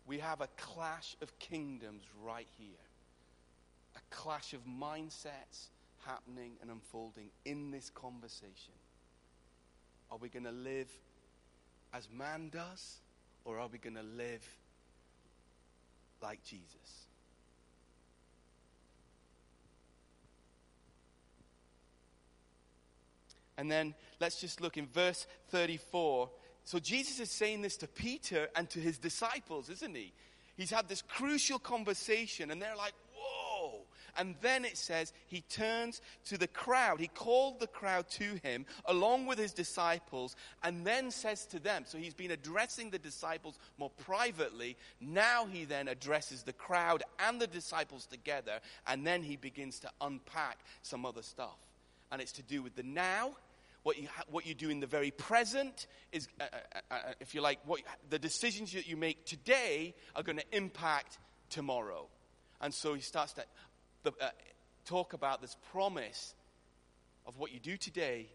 We 0.04 0.18
have 0.18 0.40
a 0.40 0.48
clash 0.56 1.14
of 1.22 1.38
kingdoms 1.38 2.02
right 2.20 2.48
here, 2.58 2.82
a 3.94 4.00
clash 4.12 4.54
of 4.54 4.60
mindsets 4.66 5.68
happening 6.04 6.54
and 6.60 6.68
unfolding 6.68 7.28
in 7.44 7.70
this 7.70 7.90
conversation. 7.90 8.74
Are 10.10 10.18
we 10.18 10.28
going 10.28 10.46
to 10.46 10.50
live 10.50 10.90
as 11.94 12.08
man 12.10 12.48
does, 12.48 12.96
or 13.44 13.60
are 13.60 13.68
we 13.68 13.78
going 13.78 13.94
to 13.94 14.02
live 14.02 14.44
like 16.20 16.42
Jesus? 16.42 17.05
And 23.58 23.70
then 23.70 23.94
let's 24.20 24.40
just 24.40 24.60
look 24.60 24.76
in 24.76 24.86
verse 24.86 25.26
34. 25.50 26.30
So 26.64 26.78
Jesus 26.78 27.20
is 27.20 27.30
saying 27.30 27.62
this 27.62 27.76
to 27.78 27.86
Peter 27.86 28.48
and 28.56 28.68
to 28.70 28.80
his 28.80 28.98
disciples, 28.98 29.70
isn't 29.70 29.96
he? 29.96 30.12
He's 30.56 30.70
had 30.70 30.88
this 30.88 31.02
crucial 31.02 31.58
conversation, 31.58 32.50
and 32.50 32.60
they're 32.60 32.76
like, 32.76 32.94
whoa. 33.14 33.82
And 34.18 34.34
then 34.40 34.64
it 34.64 34.76
says 34.76 35.12
he 35.26 35.42
turns 35.42 36.00
to 36.26 36.38
the 36.38 36.46
crowd. 36.48 37.00
He 37.00 37.08
called 37.08 37.60
the 37.60 37.66
crowd 37.66 38.08
to 38.12 38.40
him 38.42 38.64
along 38.86 39.26
with 39.26 39.38
his 39.38 39.52
disciples 39.52 40.34
and 40.62 40.86
then 40.86 41.10
says 41.10 41.44
to 41.46 41.58
them, 41.58 41.84
so 41.86 41.98
he's 41.98 42.14
been 42.14 42.30
addressing 42.30 42.88
the 42.88 42.98
disciples 42.98 43.58
more 43.76 43.90
privately. 43.90 44.76
Now 45.00 45.44
he 45.44 45.66
then 45.66 45.88
addresses 45.88 46.42
the 46.42 46.54
crowd 46.54 47.02
and 47.18 47.38
the 47.38 47.46
disciples 47.46 48.06
together, 48.06 48.60
and 48.86 49.06
then 49.06 49.22
he 49.22 49.36
begins 49.36 49.80
to 49.80 49.90
unpack 50.00 50.58
some 50.82 51.04
other 51.04 51.22
stuff. 51.22 51.58
And 52.10 52.22
it's 52.22 52.32
to 52.32 52.42
do 52.42 52.62
with 52.62 52.76
the 52.76 52.82
now 52.84 53.32
what 53.86 54.02
you, 54.02 54.08
what 54.32 54.44
you 54.44 54.52
do 54.52 54.68
in 54.68 54.80
the 54.80 54.86
very 54.88 55.12
present 55.12 55.86
is, 56.10 56.26
uh, 56.40 56.42
uh, 56.42 56.56
uh, 56.90 56.94
uh, 56.94 57.12
if 57.20 57.36
you 57.36 57.40
like, 57.40 57.60
what, 57.64 57.82
the 58.10 58.18
decisions 58.18 58.72
that 58.72 58.88
you 58.88 58.96
make 58.96 59.24
today 59.24 59.94
are 60.16 60.24
going 60.24 60.38
to 60.38 60.44
impact 60.50 61.20
tomorrow. 61.50 62.08
And 62.60 62.74
so 62.74 62.94
he 62.94 63.00
starts 63.00 63.34
to 63.34 63.44
uh, 64.06 64.30
talk 64.86 65.12
about 65.12 65.40
this 65.40 65.56
promise 65.70 66.34
of 67.28 67.38
what 67.38 67.52
you 67.52 67.60
do 67.60 67.76
today 67.76 68.26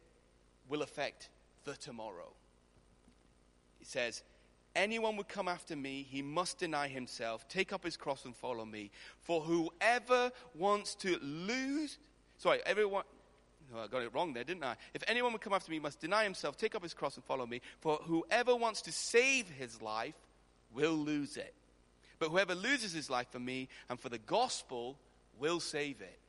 will 0.69 0.83
affect 0.83 1.27
the 1.65 1.73
tomorrow. 1.73 2.31
He 3.79 3.83
says, 3.83 4.23
Anyone 4.73 5.17
would 5.17 5.27
come 5.27 5.49
after 5.49 5.75
me, 5.75 6.07
he 6.09 6.21
must 6.21 6.59
deny 6.59 6.87
himself, 6.87 7.45
take 7.49 7.73
up 7.73 7.83
his 7.83 7.97
cross, 7.97 8.23
and 8.23 8.33
follow 8.33 8.63
me. 8.63 8.89
For 9.19 9.41
whoever 9.41 10.31
wants 10.55 10.95
to 10.95 11.17
lose, 11.21 11.97
sorry, 12.37 12.61
everyone, 12.65 13.03
Oh, 13.73 13.79
I 13.79 13.87
got 13.87 14.01
it 14.01 14.13
wrong 14.13 14.33
there, 14.33 14.43
didn't 14.43 14.63
I? 14.63 14.75
If 14.93 15.03
anyone 15.07 15.31
would 15.33 15.41
come 15.41 15.53
after 15.53 15.71
me, 15.71 15.77
he 15.77 15.81
must 15.81 16.01
deny 16.01 16.23
himself, 16.23 16.57
take 16.57 16.75
up 16.75 16.83
his 16.83 16.93
cross, 16.93 17.15
and 17.15 17.23
follow 17.23 17.45
me. 17.45 17.61
For 17.79 17.97
whoever 18.03 18.55
wants 18.55 18.81
to 18.83 18.91
save 18.91 19.49
his 19.49 19.81
life 19.81 20.15
will 20.73 20.93
lose 20.93 21.37
it. 21.37 21.53
But 22.19 22.29
whoever 22.29 22.53
loses 22.53 22.93
his 22.93 23.09
life 23.09 23.27
for 23.31 23.39
me 23.39 23.69
and 23.89 23.99
for 23.99 24.09
the 24.09 24.19
gospel 24.19 24.97
will 25.39 25.59
save 25.59 26.01
it. 26.01 26.19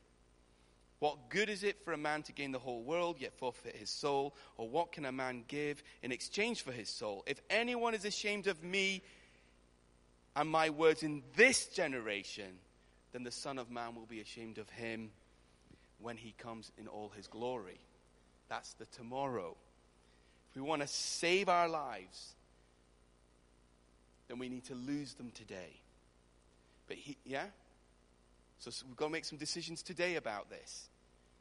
What 0.99 1.29
good 1.29 1.49
is 1.49 1.63
it 1.63 1.83
for 1.83 1.91
a 1.91 1.97
man 1.97 2.23
to 2.23 2.31
gain 2.31 2.53
the 2.53 2.59
whole 2.59 2.81
world, 2.81 3.17
yet 3.19 3.37
forfeit 3.37 3.75
his 3.75 3.89
soul? 3.89 4.35
Or 4.55 4.69
what 4.69 4.93
can 4.93 5.03
a 5.05 5.11
man 5.11 5.43
give 5.49 5.83
in 6.01 6.13
exchange 6.13 6.61
for 6.61 6.71
his 6.71 6.87
soul? 6.87 7.23
If 7.27 7.41
anyone 7.49 7.93
is 7.93 8.05
ashamed 8.05 8.47
of 8.47 8.63
me 8.63 9.03
and 10.35 10.49
my 10.49 10.69
words 10.69 11.03
in 11.03 11.21
this 11.35 11.67
generation, 11.67 12.57
then 13.11 13.23
the 13.23 13.31
Son 13.31 13.59
of 13.59 13.69
Man 13.69 13.95
will 13.95 14.05
be 14.05 14.21
ashamed 14.21 14.57
of 14.57 14.69
him 14.69 15.11
when 16.03 16.17
he 16.17 16.33
comes 16.37 16.71
in 16.77 16.87
all 16.87 17.11
his 17.15 17.27
glory. 17.27 17.79
That's 18.49 18.73
the 18.73 18.85
tomorrow. 18.85 19.55
If 20.49 20.55
we 20.55 20.61
want 20.61 20.81
to 20.81 20.87
save 20.87 21.49
our 21.49 21.67
lives, 21.67 22.35
then 24.27 24.37
we 24.37 24.49
need 24.49 24.65
to 24.65 24.75
lose 24.75 25.13
them 25.15 25.31
today. 25.33 25.79
But 26.87 26.97
he, 26.97 27.17
yeah? 27.25 27.45
So, 28.59 28.69
so 28.69 28.85
we've 28.87 28.97
got 28.97 29.05
to 29.05 29.11
make 29.11 29.25
some 29.25 29.37
decisions 29.37 29.81
today 29.81 30.15
about 30.15 30.49
this 30.49 30.89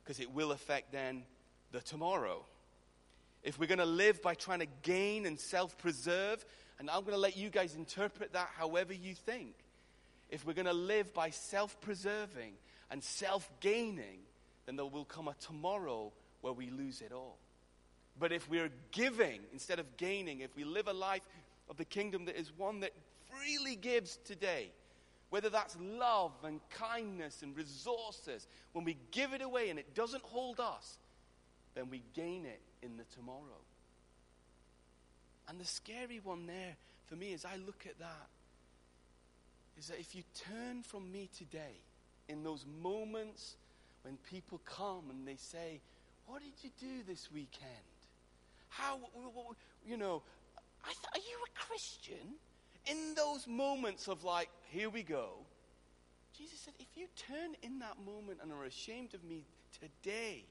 because 0.03 0.21
it 0.21 0.33
will 0.33 0.53
affect 0.53 0.93
then 0.93 1.25
the 1.73 1.81
tomorrow. 1.81 2.45
If 3.43 3.59
we're 3.59 3.67
going 3.67 3.79
to 3.79 3.85
live 3.85 4.23
by 4.23 4.35
trying 4.35 4.61
to 4.61 4.69
gain 4.83 5.27
and 5.27 5.39
self 5.39 5.77
preserve, 5.79 6.45
and 6.79 6.89
I'm 6.89 7.01
going 7.01 7.15
to 7.15 7.21
let 7.21 7.37
you 7.37 7.51
guys 7.51 7.75
interpret 7.75 8.33
that 8.33 8.51
however 8.57 8.93
you 8.93 9.15
think. 9.15 9.55
If 10.31 10.47
we're 10.47 10.55
going 10.55 10.67
to 10.67 10.73
live 10.73 11.13
by 11.13 11.31
self 11.31 11.81
preserving 11.81 12.55
and 12.91 13.03
self 13.03 13.51
gaining, 13.61 14.21
then 14.67 14.77
there 14.77 14.87
will 14.87 15.05
come 15.05 15.29
a 15.29 15.35
tomorrow 15.41 16.13
where 16.41 16.53
we 16.53 16.71
lose 16.71 17.01
it 17.01 17.13
all. 17.13 17.39
But 18.19 18.33
if 18.33 18.49
we're 18.49 18.71
giving 18.91 19.41
instead 19.53 19.79
of 19.79 19.97
gaining, 19.97 20.41
if 20.41 20.55
we 20.57 20.65
live 20.65 20.89
a 20.89 20.93
life 20.93 21.23
of 21.69 21.77
the 21.77 21.85
kingdom 21.85 22.27
that 22.27 22.39
is 22.39 22.53
one 22.57 22.81
that 22.81 22.93
freely 23.31 23.77
gives 23.77 24.19
today, 24.25 24.71
whether 25.31 25.49
that's 25.49 25.77
love 25.81 26.33
and 26.45 26.61
kindness 26.71 27.43
and 27.43 27.57
resources, 27.57 28.47
when 28.73 28.85
we 28.85 28.99
give 29.13 29.33
it 29.33 29.41
away 29.41 29.71
and 29.71 29.79
it 29.79 29.95
doesn't 29.95 30.23
hold 30.25 30.61
us, 30.61 30.99
then 31.75 31.89
we 31.89 32.03
gain 32.15 32.45
it 32.45 32.61
in 32.83 32.99
the 32.99 33.05
tomorrow. 33.15 33.63
And 35.49 35.59
the 35.59 35.65
scary 35.65 36.21
one 36.23 36.47
there 36.47 36.77
for 37.07 37.17
me 37.17 37.33
as 37.33 37.45
I 37.45 37.57
look 37.57 37.87
at 37.87 37.99
that 37.99 38.29
is 39.79 39.89
that 39.89 39.99
if 39.99 40.15
you 40.15 40.23
turn 40.51 40.83
from 40.83 41.11
me 41.11 41.29
today 41.37 41.81
in 42.29 42.43
those 42.43 42.65
moments 42.83 43.57
when 44.03 44.19
people 44.31 44.61
come 44.65 45.11
and 45.11 45.27
they 45.27 45.37
say, 45.37 45.81
What 46.27 46.43
did 46.43 46.53
you 46.63 46.71
do 46.79 47.03
this 47.07 47.31
weekend? 47.33 47.71
how, 48.73 48.99
you 49.87 49.97
know, 49.97 50.23
th- 50.85 50.97
are 51.13 51.19
you 51.19 51.39
a 51.47 51.59
Christian? 51.59 52.37
In 52.87 53.15
those 53.15 53.47
moments 53.47 54.09
of 54.09 54.25
like, 54.25 54.49
here 54.71 54.89
we 54.89 55.03
go, 55.03 55.35
Jesus 56.37 56.59
said, 56.61 56.75
if 56.81 56.87
you 56.97 57.07
turn 57.17 57.55
in 57.63 57.79
that 57.81 57.99
moment 58.05 58.39
and 58.43 58.51
are 58.51 58.65
ashamed 58.65 59.15
of 59.15 59.23
me 59.23 59.45
today, 59.79 60.45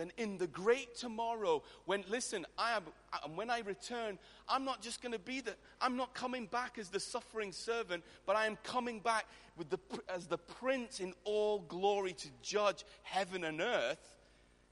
then 0.00 0.10
in 0.16 0.38
the 0.38 0.46
great 0.46 0.96
tomorrow, 0.96 1.62
when, 1.84 2.04
listen, 2.08 2.46
I 2.56 2.72
am, 2.72 2.84
and 3.22 3.36
when 3.36 3.50
I 3.50 3.58
return, 3.60 4.18
I'm 4.48 4.64
not 4.64 4.80
just 4.80 5.02
going 5.02 5.12
to 5.12 5.18
be 5.18 5.42
the, 5.42 5.54
I'm 5.78 5.98
not 5.98 6.14
coming 6.14 6.46
back 6.46 6.78
as 6.78 6.88
the 6.88 6.98
suffering 6.98 7.52
servant, 7.52 8.02
but 8.24 8.34
I 8.34 8.46
am 8.46 8.56
coming 8.64 9.00
back 9.00 9.26
with 9.58 9.68
the, 9.68 9.78
as 10.08 10.26
the 10.26 10.38
prince 10.38 11.00
in 11.00 11.12
all 11.24 11.58
glory 11.68 12.14
to 12.14 12.28
judge 12.40 12.86
heaven 13.02 13.44
and 13.44 13.60
earth. 13.60 14.16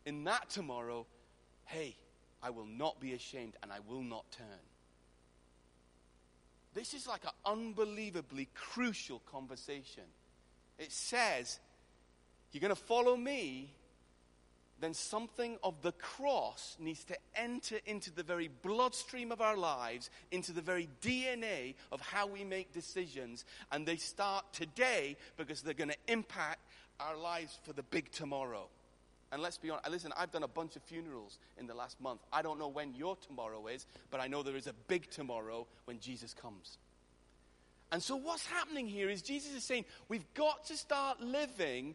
In 0.06 0.24
that 0.24 0.48
tomorrow, 0.48 1.04
hey, 1.66 1.94
I 2.42 2.48
will 2.48 2.64
not 2.64 2.98
be 2.98 3.12
ashamed 3.12 3.52
and 3.62 3.70
I 3.70 3.80
will 3.86 4.02
not 4.02 4.24
turn. 4.30 4.46
This 6.72 6.94
is 6.94 7.06
like 7.06 7.24
an 7.24 7.32
unbelievably 7.44 8.48
crucial 8.54 9.20
conversation. 9.30 10.04
It 10.78 10.90
says, 10.90 11.60
You're 12.50 12.62
going 12.62 12.74
to 12.74 12.80
follow 12.80 13.14
me, 13.14 13.74
then 14.80 14.94
something 14.94 15.58
of 15.62 15.82
the 15.82 15.92
cross 15.92 16.76
needs 16.78 17.04
to 17.04 17.16
enter 17.34 17.78
into 17.86 18.12
the 18.12 18.22
very 18.22 18.48
bloodstream 18.62 19.32
of 19.32 19.40
our 19.40 19.56
lives, 19.56 20.10
into 20.30 20.52
the 20.52 20.62
very 20.62 20.88
DNA 21.02 21.74
of 21.90 22.00
how 22.00 22.26
we 22.26 22.44
make 22.44 22.72
decisions. 22.72 23.44
And 23.72 23.86
they 23.86 23.96
start 23.96 24.52
today 24.52 25.16
because 25.36 25.62
they're 25.62 25.74
going 25.74 25.90
to 25.90 26.12
impact 26.12 26.60
our 27.00 27.16
lives 27.16 27.58
for 27.64 27.72
the 27.72 27.82
big 27.82 28.10
tomorrow. 28.12 28.68
And 29.30 29.42
let's 29.42 29.58
be 29.58 29.70
honest, 29.70 29.90
listen, 29.90 30.12
I've 30.16 30.30
done 30.30 30.42
a 30.42 30.48
bunch 30.48 30.76
of 30.76 30.82
funerals 30.82 31.38
in 31.58 31.66
the 31.66 31.74
last 31.74 32.00
month. 32.00 32.20
I 32.32 32.40
don't 32.42 32.58
know 32.58 32.68
when 32.68 32.94
your 32.94 33.16
tomorrow 33.16 33.66
is, 33.66 33.86
but 34.10 34.20
I 34.20 34.26
know 34.26 34.42
there 34.42 34.56
is 34.56 34.66
a 34.66 34.72
big 34.86 35.10
tomorrow 35.10 35.66
when 35.84 36.00
Jesus 36.00 36.32
comes. 36.32 36.78
And 37.90 38.02
so, 38.02 38.16
what's 38.16 38.46
happening 38.46 38.86
here 38.86 39.08
is 39.08 39.22
Jesus 39.22 39.54
is 39.54 39.64
saying 39.64 39.84
we've 40.08 40.34
got 40.34 40.66
to 40.66 40.76
start 40.76 41.20
living 41.20 41.94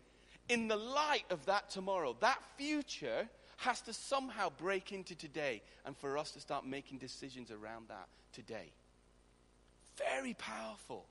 in 0.50 0.68
the 0.68 0.76
light 0.76 1.26
of 1.30 1.46
that 1.46 1.70
tomorrow. 1.70 2.16
That 2.20 2.42
future 2.58 3.30
has 3.58 3.82
to 3.82 3.94
somehow 3.94 4.50
break 4.58 4.92
into 4.92 5.16
today, 5.16 5.62
and 5.86 5.96
for 5.98 6.18
us 6.18 6.32
to 6.32 6.40
start 6.40 6.66
making 6.66 6.98
decisions 6.98 7.52
around 7.52 7.88
that 7.90 8.08
today. 8.34 8.72
Very 9.98 10.34
powerful. 10.34 11.06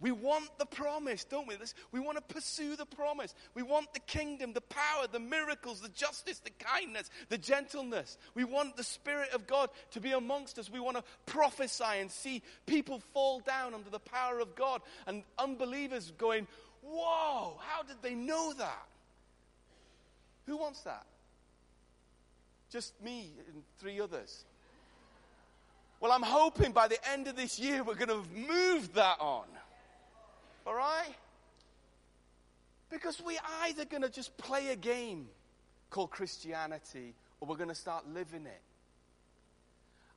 We 0.00 0.10
want 0.10 0.48
the 0.58 0.66
promise, 0.66 1.22
don't 1.22 1.46
we? 1.46 1.54
We 1.92 2.00
want 2.00 2.16
to 2.16 2.34
pursue 2.34 2.74
the 2.74 2.86
promise. 2.86 3.36
We 3.54 3.62
want 3.62 3.94
the 3.94 4.00
kingdom, 4.00 4.52
the 4.52 4.60
power, 4.60 5.06
the 5.10 5.20
miracles, 5.20 5.80
the 5.80 5.90
justice, 5.90 6.40
the 6.40 6.50
kindness, 6.50 7.08
the 7.28 7.38
gentleness. 7.38 8.18
We 8.34 8.42
want 8.42 8.76
the 8.76 8.82
Spirit 8.82 9.30
of 9.32 9.46
God 9.46 9.70
to 9.92 10.00
be 10.00 10.10
amongst 10.10 10.58
us. 10.58 10.68
We 10.68 10.80
want 10.80 10.96
to 10.96 11.04
prophesy 11.26 11.84
and 12.00 12.10
see 12.10 12.42
people 12.66 12.98
fall 13.12 13.40
down 13.40 13.74
under 13.74 13.90
the 13.90 14.00
power 14.00 14.40
of 14.40 14.56
God 14.56 14.80
and 15.06 15.22
unbelievers 15.38 16.12
going, 16.18 16.48
Whoa, 16.82 17.58
how 17.60 17.82
did 17.82 17.96
they 18.02 18.14
know 18.14 18.52
that? 18.54 18.86
Who 20.46 20.56
wants 20.56 20.82
that? 20.82 21.06
Just 22.70 23.00
me 23.02 23.30
and 23.48 23.62
three 23.78 24.00
others. 24.00 24.44
Well, 26.00 26.10
I'm 26.10 26.22
hoping 26.22 26.72
by 26.72 26.88
the 26.88 26.98
end 27.10 27.28
of 27.28 27.36
this 27.36 27.60
year 27.60 27.84
we're 27.84 27.94
going 27.94 28.08
to 28.08 28.24
moved 28.34 28.94
that 28.94 29.18
on. 29.20 29.44
All 30.66 30.74
right? 30.74 31.14
Because 32.90 33.22
we're 33.24 33.38
either 33.62 33.84
going 33.84 34.02
to 34.02 34.10
just 34.10 34.36
play 34.36 34.68
a 34.70 34.76
game 34.76 35.28
called 35.90 36.10
Christianity 36.10 37.14
or 37.40 37.48
we're 37.48 37.56
going 37.56 37.68
to 37.68 37.74
start 37.74 38.08
living 38.12 38.46
it. 38.46 38.62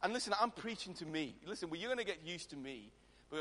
And 0.01 0.13
listen, 0.13 0.34
I'm 0.39 0.51
preaching 0.51 0.93
to 0.95 1.06
me. 1.06 1.36
Listen, 1.45 1.69
well, 1.69 1.80
you're 1.80 1.89
going 1.89 2.04
to 2.04 2.06
get 2.06 2.25
used 2.25 2.49
to 2.51 2.56
me. 2.56 2.89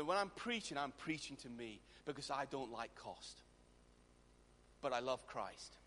When 0.03 0.17
I'm 0.17 0.31
preaching, 0.35 0.77
I'm 0.77 0.93
preaching 0.97 1.37
to 1.37 1.49
me 1.49 1.79
because 2.05 2.29
I 2.29 2.45
don't 2.49 2.71
like 2.71 2.93
cost. 2.95 3.41
But 4.81 4.93
I 4.93 4.99
love 4.99 5.25
Christ. 5.27 5.77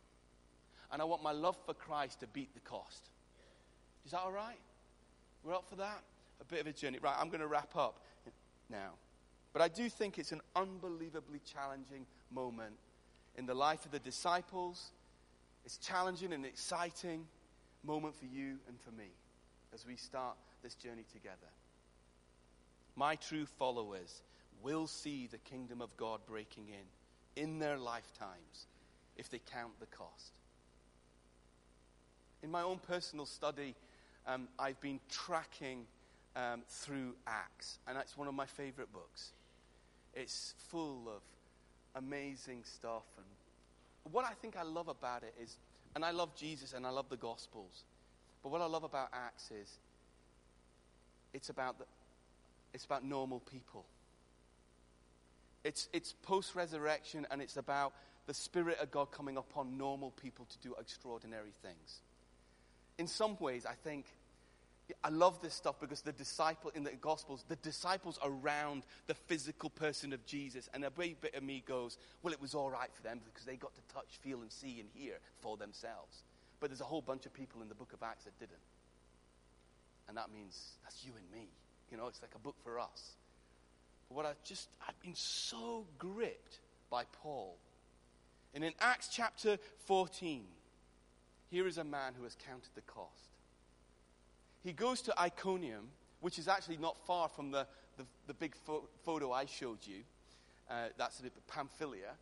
And 0.91 1.03
I 1.03 1.05
want 1.05 1.23
my 1.23 1.33
love 1.33 1.57
for 1.67 1.75
Christ 1.75 2.21
to 2.21 2.27
beat 2.27 2.55
the 2.55 2.61
cost. 2.61 3.11
Is 4.05 4.13
that 4.13 4.21
all 4.21 4.33
right? 4.33 4.59
We're 5.45 5.55
up 5.55 5.69
for 5.69 5.77
that? 5.77 6.03
A 6.41 6.45
bit 6.45 6.61
of 6.61 6.67
a 6.67 6.73
journey. 6.73 6.99
Right, 7.01 7.15
I'm 7.19 7.29
going 7.29 7.41
to 7.41 7.47
wrap 7.47 7.77
up 7.77 8.01
now. 8.71 8.93
But 9.53 9.63
I 9.63 9.69
do 9.69 9.89
think 9.89 10.19
it's 10.19 10.33
an 10.33 10.41
unbelievably 10.57 11.41
challenging 11.45 12.07
moment 12.31 12.75
in 13.37 13.47
the 13.47 13.55
life 13.55 13.85
of 13.85 13.91
the 13.91 13.99
disciples. 13.99 14.91
It's 15.65 15.77
challenging 15.77 16.33
and 16.33 16.45
exciting 16.45 17.27
moment 17.85 18.15
for 18.15 18.27
you 18.27 18.59
and 18.69 18.81
for 18.81 18.91
me 18.93 19.11
as 19.75 19.87
we 19.87 19.97
start 19.97 20.37
this 20.63 20.75
journey 20.75 21.05
together. 21.13 21.37
My 22.99 23.15
true 23.15 23.47
followers 23.47 24.23
will 24.61 24.89
see 24.89 25.29
the 25.29 25.39
kingdom 25.39 25.81
of 25.81 25.97
God 25.97 26.19
breaking 26.27 26.67
in 26.67 27.41
in 27.41 27.61
their 27.61 27.79
lifetimes 27.79 28.67
if 29.17 29.31
they 29.31 29.39
count 29.53 29.79
the 29.79 29.87
cost. 29.87 30.33
In 32.43 32.51
my 32.51 32.63
own 32.63 32.79
personal 32.79 33.25
study, 33.25 33.77
um, 34.27 34.49
I've 34.59 34.81
been 34.81 34.99
tracking 35.09 35.87
um, 36.35 36.63
through 36.69 37.15
Acts, 37.25 37.79
and 37.87 37.97
it's 37.99 38.17
one 38.17 38.27
of 38.27 38.35
my 38.35 38.47
favorite 38.47 38.93
books. 38.93 39.31
It's 40.13 40.55
full 40.69 41.05
of 41.07 41.23
amazing 41.95 42.63
stuff. 42.65 43.05
And 43.17 44.13
what 44.13 44.25
I 44.25 44.33
think 44.35 44.57
I 44.57 44.65
love 44.65 44.89
about 44.89 45.23
it 45.23 45.35
is, 45.41 45.57
and 45.95 46.05
I 46.05 46.11
love 46.11 46.35
Jesus 46.35 46.73
and 46.73 46.85
I 46.85 46.91
love 46.91 47.09
the 47.09 47.17
Gospels, 47.17 47.85
but 48.43 48.51
what 48.51 48.61
I 48.61 48.67
love 48.67 48.83
about 48.83 49.11
Acts 49.13 49.53
is 49.53 49.79
it's 51.33 51.49
about, 51.49 51.79
the, 51.79 51.85
it's 52.73 52.85
about 52.85 53.05
normal 53.05 53.41
people. 53.41 53.85
It's, 55.65 55.89
it's 55.93 56.13
post 56.23 56.55
resurrection 56.55 57.27
and 57.31 57.43
it's 57.43 57.57
about 57.57 57.93
the 58.27 58.35
Spirit 58.35 58.79
of 58.81 58.91
God 58.91 59.11
coming 59.11 59.37
upon 59.37 59.79
normal 59.79 60.11
people 60.13 60.47
to 60.47 60.59
do 60.59 60.75
extraordinary 60.79 61.53
things. 61.63 62.01
In 62.99 63.07
some 63.07 63.37
ways, 63.41 63.65
I 63.67 63.75
think 63.75 64.07
I 65.05 65.11
love 65.11 65.41
this 65.43 65.55
stuff 65.55 65.81
because 65.81 66.01
the 66.01 66.13
disciple 66.13 66.71
in 66.75 66.85
the 66.85 66.93
Gospels, 66.93 67.45
the 67.49 67.57
disciples 67.57 68.19
around 68.23 68.85
the 69.07 69.15
physical 69.15 69.71
person 69.71 70.13
of 70.13 70.25
Jesus, 70.25 70.69
and 70.73 70.85
a 70.85 70.93
wee 70.97 71.17
bit 71.21 71.35
of 71.35 71.43
me 71.43 71.63
goes, 71.67 71.99
well, 72.23 72.33
it 72.33 72.41
was 72.41 72.55
all 72.55 72.71
right 72.71 72.91
for 72.95 73.03
them 73.03 73.21
because 73.25 73.45
they 73.45 73.57
got 73.57 73.75
to 73.75 73.95
touch, 73.95 74.19
feel, 74.23 74.41
and 74.41 74.51
see 74.51 74.81
and 74.81 74.89
hear 74.95 75.15
for 75.41 75.57
themselves. 75.57 76.23
But 76.61 76.71
there's 76.71 76.81
a 76.81 76.85
whole 76.85 77.03
bunch 77.03 77.27
of 77.27 77.35
people 77.35 77.63
in 77.63 77.69
the 77.69 77.75
book 77.75 77.93
of 77.93 78.03
Acts 78.03 78.25
that 78.25 78.39
didn't. 78.39 78.57
And 80.09 80.17
that 80.17 80.33
means 80.33 80.73
that's 80.83 81.05
you 81.05 81.13
and 81.17 81.31
me. 81.31 81.49
You 81.91 81.97
know, 81.97 82.07
it's 82.07 82.23
like 82.23 82.35
a 82.35 82.39
book 82.39 82.57
for 82.63 82.79
us. 82.79 83.17
But 84.09 84.17
what 84.17 84.27
I 84.27 84.33
just, 84.45 84.69
I've 84.87 85.01
been 85.01 85.15
so 85.15 85.87
gripped 85.99 86.61
by 86.91 87.05
Paul. 87.23 87.57
And 88.55 88.65
in 88.65 88.73
Acts 88.81 89.09
chapter 89.13 89.59
14, 89.87 90.45
here 91.51 91.67
is 91.67 91.79
a 91.79 91.85
man 91.85 92.15
who 92.17 92.25
has 92.25 92.37
counted 92.47 92.71
the 92.75 92.81
cost 92.83 93.29
he 94.63 94.73
goes 94.73 95.01
to 95.03 95.21
Iconium, 95.21 95.89
which 96.21 96.39
is 96.39 96.49
actually 96.49 96.77
not 96.79 96.99
far 97.07 97.29
from 97.29 97.51
the, 97.51 97.67
the, 97.97 98.05
the 98.27 98.35
big 98.35 98.55
fo- 98.55 98.89
photo 99.05 99.33
I 99.33 99.47
showed 99.47 99.79
you. 99.83 100.03
Uh, 100.71 100.89
that's 100.97 101.21
a 101.21 101.23
bit 101.23 101.33
Pamphylia. 101.47 102.13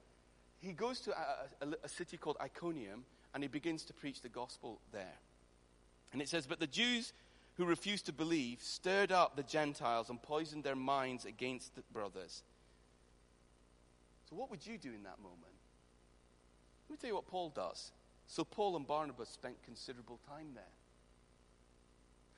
He 0.60 0.72
goes 0.72 1.00
to 1.00 1.12
a, 1.12 1.64
a, 1.64 1.68
a 1.84 1.88
city 1.88 2.16
called 2.16 2.36
Iconium 2.40 3.04
and 3.34 3.42
he 3.42 3.48
begins 3.48 3.84
to 3.84 3.92
preach 3.92 4.22
the 4.22 4.28
gospel 4.28 4.80
there. 4.92 5.18
And 6.12 6.22
it 6.22 6.28
says, 6.28 6.46
But 6.46 6.60
the 6.60 6.66
Jews 6.66 7.12
who 7.56 7.64
refused 7.64 8.06
to 8.06 8.12
believe 8.12 8.58
stirred 8.60 9.12
up 9.12 9.36
the 9.36 9.42
Gentiles 9.42 10.10
and 10.10 10.22
poisoned 10.22 10.64
their 10.64 10.76
minds 10.76 11.24
against 11.24 11.74
the 11.74 11.82
brothers. 11.92 12.42
So, 14.28 14.36
what 14.36 14.50
would 14.50 14.66
you 14.66 14.76
do 14.76 14.88
in 14.88 15.02
that 15.04 15.18
moment? 15.18 15.42
Let 16.88 16.94
me 16.94 16.96
tell 17.00 17.08
you 17.08 17.14
what 17.14 17.26
Paul 17.26 17.50
does. 17.54 17.92
So, 18.26 18.44
Paul 18.44 18.76
and 18.76 18.86
Barnabas 18.86 19.28
spent 19.28 19.62
considerable 19.64 20.20
time 20.28 20.48
there. 20.54 20.64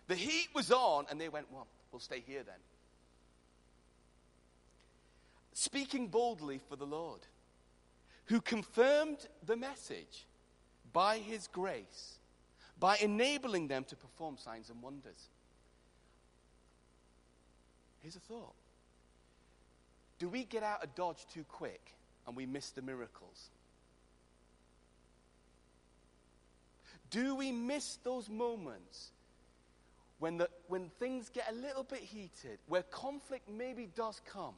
The 0.07 0.14
heat 0.14 0.48
was 0.54 0.70
on, 0.70 1.07
and 1.11 1.20
they 1.20 1.28
went, 1.28 1.46
Well, 1.52 1.66
we'll 1.90 2.00
stay 2.00 2.22
here 2.24 2.42
then. 2.42 2.54
Speaking 5.52 6.07
boldly 6.07 6.61
for 6.68 6.76
the 6.76 6.87
Lord, 6.87 7.20
who 8.26 8.40
confirmed 8.40 9.26
the 9.44 9.57
message 9.57 10.26
by 10.92 11.18
his 11.18 11.48
grace, 11.48 12.17
by 12.81 12.97
enabling 12.99 13.69
them 13.69 13.85
to 13.85 13.97
perform 13.97 14.37
signs 14.37 14.71
and 14.71 14.81
wonders. 14.83 15.29
Here's 18.01 18.17
a 18.17 18.21
thought 18.21 18.55
Do 20.19 20.29
we 20.29 20.45
get 20.45 20.62
out 20.62 20.83
of 20.83 20.95
Dodge 20.95 21.27
too 21.33 21.45
quick 21.49 21.95
and 22.27 22.37
we 22.37 22.47
miss 22.47 22.71
the 22.71 22.83
miracles? 22.83 23.51
Do 27.11 27.35
we 27.35 27.53
miss 27.53 27.99
those 28.05 28.29
moments 28.29 29.12
when, 30.19 30.37
the, 30.37 30.49
when 30.67 30.91
things 30.99 31.31
get 31.31 31.51
a 31.51 31.55
little 31.55 31.85
bit 31.85 32.01
heated, 32.01 32.59
where 32.67 32.83
conflict 32.83 33.49
maybe 33.49 33.88
does 33.95 34.21
come, 34.27 34.55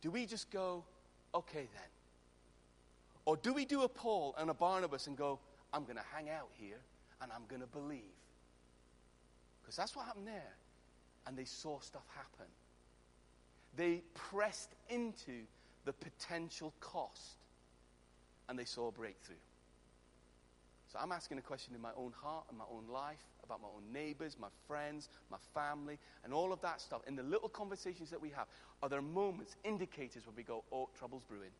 do 0.00 0.10
we 0.10 0.26
just 0.26 0.50
go, 0.50 0.82
okay 1.34 1.68
then? 1.72 1.90
Or 3.26 3.36
do 3.36 3.52
we 3.52 3.64
do 3.64 3.82
a 3.82 3.88
Paul 3.88 4.34
and 4.38 4.50
a 4.50 4.54
Barnabas 4.54 5.06
and 5.06 5.16
go, 5.16 5.38
I'm 5.72 5.84
going 5.84 5.96
to 5.96 6.04
hang 6.12 6.30
out 6.30 6.48
here 6.54 6.78
and 7.22 7.30
I'm 7.32 7.44
going 7.48 7.60
to 7.60 7.66
believe? 7.66 8.00
Because 9.62 9.76
that's 9.76 9.94
what 9.94 10.06
happened 10.06 10.26
there. 10.26 10.54
And 11.26 11.36
they 11.36 11.44
saw 11.44 11.78
stuff 11.80 12.04
happen. 12.14 12.46
They 13.76 14.02
pressed 14.14 14.74
into 14.88 15.42
the 15.84 15.92
potential 15.92 16.72
cost 16.80 17.36
and 18.48 18.58
they 18.58 18.64
saw 18.64 18.88
a 18.88 18.92
breakthrough. 18.92 19.36
So 20.92 20.98
I'm 20.98 21.12
asking 21.12 21.36
a 21.36 21.42
question 21.42 21.74
in 21.74 21.82
my 21.82 21.90
own 21.96 22.12
heart 22.22 22.44
and 22.48 22.56
my 22.56 22.64
own 22.72 22.84
life 22.90 23.26
about 23.44 23.60
my 23.60 23.68
own 23.68 23.92
neighbors, 23.92 24.36
my 24.40 24.48
friends, 24.66 25.08
my 25.30 25.36
family, 25.54 25.98
and 26.24 26.32
all 26.32 26.52
of 26.52 26.60
that 26.62 26.80
stuff. 26.80 27.02
In 27.06 27.14
the 27.14 27.22
little 27.22 27.48
conversations 27.48 28.10
that 28.10 28.20
we 28.20 28.30
have, 28.30 28.46
are 28.82 28.88
there 28.88 29.02
moments, 29.02 29.56
indicators 29.64 30.26
where 30.26 30.34
we 30.36 30.42
go, 30.42 30.64
oh, 30.72 30.88
trouble's 30.98 31.22
brewing? 31.28 31.50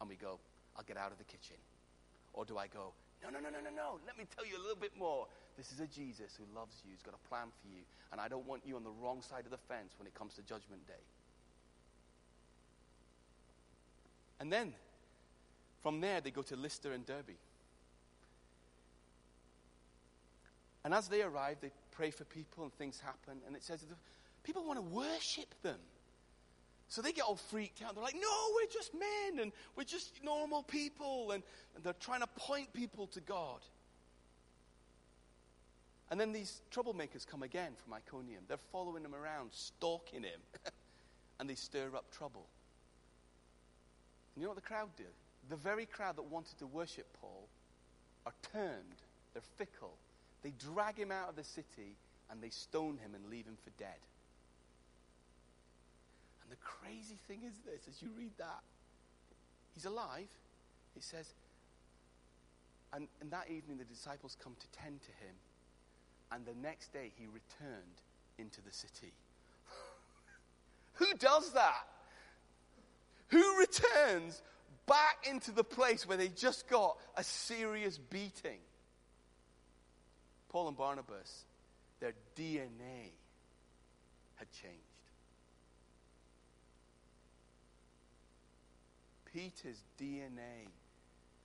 And 0.00 0.08
we 0.08 0.16
go, 0.16 0.38
I'll 0.76 0.84
get 0.84 0.96
out 0.96 1.12
of 1.12 1.18
the 1.18 1.24
kitchen. 1.24 1.56
Or 2.32 2.44
do 2.44 2.56
I 2.56 2.66
go, 2.66 2.92
no, 3.24 3.30
no, 3.30 3.38
no, 3.40 3.48
no, 3.48 3.60
no, 3.60 3.70
no. 3.74 3.98
Let 4.06 4.18
me 4.18 4.24
tell 4.36 4.44
you 4.44 4.56
a 4.56 4.62
little 4.62 4.76
bit 4.76 4.92
more. 4.98 5.26
This 5.56 5.72
is 5.72 5.80
a 5.80 5.86
Jesus 5.86 6.36
who 6.36 6.44
loves 6.54 6.82
you, 6.84 6.92
who's 6.92 7.02
got 7.02 7.14
a 7.14 7.28
plan 7.28 7.48
for 7.60 7.68
you, 7.68 7.82
and 8.12 8.20
I 8.20 8.28
don't 8.28 8.46
want 8.46 8.62
you 8.66 8.76
on 8.76 8.84
the 8.84 8.90
wrong 8.90 9.22
side 9.22 9.44
of 9.44 9.50
the 9.50 9.58
fence 9.58 9.94
when 9.98 10.06
it 10.06 10.14
comes 10.14 10.34
to 10.34 10.42
Judgment 10.42 10.86
Day. 10.86 11.04
And 14.40 14.52
then, 14.52 14.74
from 15.82 16.00
there, 16.00 16.20
they 16.20 16.30
go 16.30 16.42
to 16.42 16.56
Lystra 16.56 16.92
and 16.92 17.06
Derbe. 17.06 17.38
And 20.84 20.92
as 20.92 21.08
they 21.08 21.22
arrive, 21.22 21.58
they 21.60 21.70
pray 21.92 22.10
for 22.10 22.24
people 22.24 22.64
and 22.64 22.72
things 22.74 23.00
happen. 23.00 23.38
And 23.46 23.56
it 23.56 23.62
says 23.62 23.80
that 23.80 23.96
people 24.42 24.64
want 24.66 24.78
to 24.78 24.82
worship 24.82 25.54
them. 25.62 25.78
So 26.88 27.02
they 27.02 27.12
get 27.12 27.24
all 27.24 27.36
freaked 27.36 27.82
out. 27.82 27.94
They're 27.94 28.04
like, 28.04 28.14
no, 28.14 28.54
we're 28.54 28.70
just 28.70 28.92
men 28.94 29.40
and 29.40 29.52
we're 29.76 29.84
just 29.84 30.22
normal 30.22 30.62
people. 30.62 31.32
And, 31.32 31.42
and 31.74 31.84
they're 31.84 31.94
trying 31.94 32.20
to 32.20 32.26
point 32.26 32.72
people 32.72 33.06
to 33.08 33.20
God. 33.20 33.60
And 36.10 36.20
then 36.20 36.32
these 36.32 36.60
troublemakers 36.72 37.26
come 37.26 37.42
again 37.42 37.72
from 37.82 37.94
Iconium. 37.94 38.42
They're 38.46 38.58
following 38.70 39.04
him 39.04 39.14
around, 39.14 39.50
stalking 39.52 40.22
him. 40.22 40.40
and 41.40 41.48
they 41.48 41.54
stir 41.54 41.88
up 41.96 42.10
trouble. 42.10 42.46
And 44.34 44.42
you 44.42 44.46
know 44.46 44.50
what 44.50 44.62
the 44.62 44.68
crowd 44.68 44.90
do? 44.96 45.04
The 45.48 45.56
very 45.56 45.86
crowd 45.86 46.16
that 46.16 46.24
wanted 46.24 46.58
to 46.58 46.66
worship 46.66 47.06
Paul 47.20 47.48
are 48.26 48.32
turned. 48.52 49.02
They're 49.32 49.42
fickle. 49.56 49.94
They 50.42 50.52
drag 50.58 50.96
him 50.96 51.10
out 51.10 51.30
of 51.30 51.36
the 51.36 51.44
city 51.44 51.96
and 52.30 52.40
they 52.40 52.50
stone 52.50 52.98
him 52.98 53.14
and 53.14 53.30
leave 53.30 53.46
him 53.46 53.56
for 53.62 53.70
dead. 53.78 53.98
The 56.54 56.60
crazy 56.60 57.16
thing 57.26 57.40
is 57.44 57.54
this 57.66 57.88
as 57.88 58.00
you 58.00 58.10
read 58.16 58.30
that, 58.38 58.62
he's 59.74 59.86
alive. 59.86 60.28
It 60.94 61.02
says, 61.02 61.34
and, 62.92 63.08
and 63.20 63.28
that 63.32 63.50
evening 63.50 63.78
the 63.78 63.84
disciples 63.84 64.36
come 64.40 64.54
to 64.60 64.80
tend 64.80 65.00
to 65.02 65.10
him, 65.26 65.34
and 66.30 66.46
the 66.46 66.54
next 66.62 66.92
day 66.92 67.10
he 67.18 67.26
returned 67.26 68.02
into 68.38 68.62
the 68.62 68.70
city. 68.70 69.12
Who 70.94 71.06
does 71.18 71.52
that? 71.54 71.88
Who 73.30 73.58
returns 73.58 74.40
back 74.86 75.26
into 75.28 75.50
the 75.50 75.64
place 75.64 76.06
where 76.06 76.16
they 76.16 76.28
just 76.28 76.68
got 76.68 76.98
a 77.16 77.24
serious 77.24 77.98
beating? 77.98 78.60
Paul 80.50 80.68
and 80.68 80.76
Barnabas, 80.76 81.46
their 81.98 82.12
DNA 82.36 83.10
had 84.36 84.52
changed. 84.52 84.93
Peter's 89.34 89.82
DNA 90.00 90.70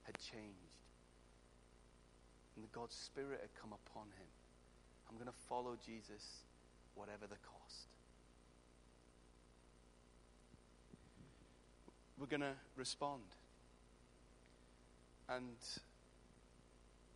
had 0.04 0.16
changed. 0.20 0.78
And 2.56 2.64
the 2.64 2.70
God's 2.72 2.94
Spirit 2.94 3.40
had 3.42 3.50
come 3.60 3.74
upon 3.74 4.04
him. 4.04 4.28
I'm 5.10 5.16
going 5.16 5.28
to 5.28 5.48
follow 5.48 5.76
Jesus, 5.84 6.44
whatever 6.94 7.26
the 7.28 7.38
cost. 7.38 7.88
We're 12.20 12.28
going 12.28 12.42
to 12.42 12.54
respond. 12.76 13.24
And 15.28 15.56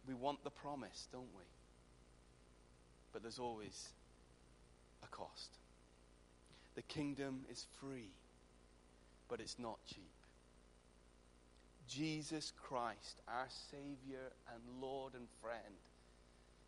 we 0.08 0.16
want 0.16 0.44
the 0.44 0.50
promise, 0.50 1.08
don't 1.12 1.22
we? 1.38 1.44
But 3.12 3.22
there's 3.22 3.40
always 3.40 3.90
a 5.04 5.08
cost. 5.08 5.52
The 6.74 6.82
kingdom 6.82 7.42
is 7.52 7.68
free, 7.80 8.10
but 9.30 9.40
it's 9.40 9.60
not 9.60 9.78
cheap. 9.86 10.23
Jesus 11.96 12.54
Christ, 12.62 13.22
our 13.28 13.48
Savior 13.72 14.32
and 14.54 14.82
Lord 14.82 15.14
and 15.14 15.28
friend, 15.42 15.76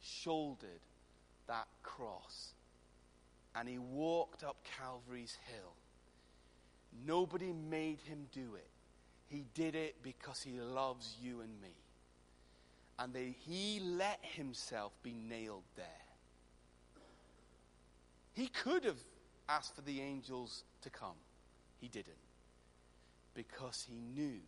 shouldered 0.02 0.82
that 1.48 1.68
cross 1.84 2.54
and 3.56 3.70
he 3.70 3.78
walked 3.78 4.44
up 4.44 4.58
Calvary's 4.78 5.38
hill. 5.48 5.74
Nobody 7.08 7.54
made 7.54 8.00
him 8.02 8.28
do 8.34 8.56
it. 8.56 8.68
He 9.28 9.46
did 9.54 9.76
it 9.76 9.96
because 10.04 10.42
he 10.42 10.60
loves 10.60 11.16
you 11.22 11.42
and 11.42 11.50
me. 11.62 11.74
And 13.00 13.14
they, 13.14 13.36
he 13.46 13.80
let 13.82 14.20
himself 14.22 14.92
be 15.04 15.14
nailed 15.14 15.64
there. 15.76 15.86
He 18.34 18.48
could 18.48 18.84
have 18.84 19.00
asked 19.48 19.76
for 19.76 19.82
the 19.82 20.02
angels 20.02 20.64
to 20.82 20.90
come. 20.90 21.16
He 21.80 21.88
didn't. 21.88 22.16
Because 23.34 23.86
he 23.90 24.00
knew 24.20 24.40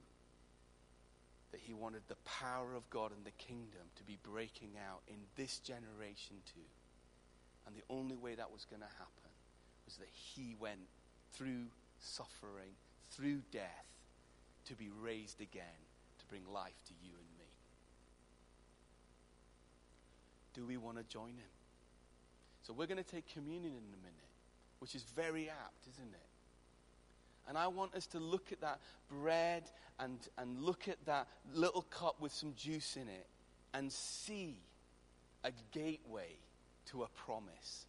that 1.52 1.62
he 1.62 1.74
wanted 1.74 2.02
the 2.08 2.18
power 2.26 2.74
of 2.76 2.90
God 2.90 3.12
and 3.12 3.26
the 3.26 3.32
kingdom 3.32 3.88
to 3.96 4.04
be 4.04 4.18
breaking 4.24 4.72
out 4.90 5.02
in 5.08 5.18
this 5.36 5.60
generation 5.60 6.38
too. 6.54 6.70
And 7.66 7.76
the 7.76 7.84
only 7.90 8.16
way 8.16 8.36
that 8.36 8.52
was 8.52 8.66
going 8.66 8.82
to 8.82 8.98
happen 8.98 9.32
was 9.86 9.98
that 9.98 10.10
he 10.12 10.56
went 10.60 10.88
through 11.34 11.68
suffering, 12.00 12.76
through 13.12 13.42
death, 13.52 13.86
to 14.66 14.76
be 14.76 14.90
raised 15.02 15.40
again, 15.40 15.80
to 16.20 16.26
bring 16.26 16.42
life 16.52 16.76
to 16.88 16.94
you 17.02 17.12
and 17.12 17.40
me. 17.40 17.46
Do 20.54 20.66
we 20.66 20.78
want 20.78 20.98
to 20.98 21.04
join 21.04 21.30
him? 21.30 21.54
So 22.64 22.74
we're 22.74 22.88
going 22.88 23.04
to 23.04 23.10
take 23.10 23.32
communion 23.32 23.72
in 23.72 23.94
a 23.94 24.02
minute, 24.04 24.32
which 24.80 24.96
is 24.96 25.04
very 25.16 25.50
apt, 25.50 25.88
isn't 25.94 26.14
it? 26.14 26.30
And 27.48 27.58
I 27.58 27.68
want 27.68 27.96
us 27.96 28.08
to 28.08 28.20
look 28.20 28.52
at 28.52 28.62
that 28.62 28.80
bread 29.10 29.64
and, 30.00 30.20
and 30.38 30.60
look 30.62 30.88
at 30.88 30.98
that 31.06 31.28
little 31.54 31.84
cup 31.84 32.20
with 32.20 32.34
some 32.34 32.54
juice 32.56 32.96
in 32.96 33.08
it 33.08 33.28
and 33.74 33.92
see 33.92 34.60
a 35.44 35.52
gateway 35.72 36.36
to 36.92 37.04
a 37.04 37.08
promise. 37.10 37.86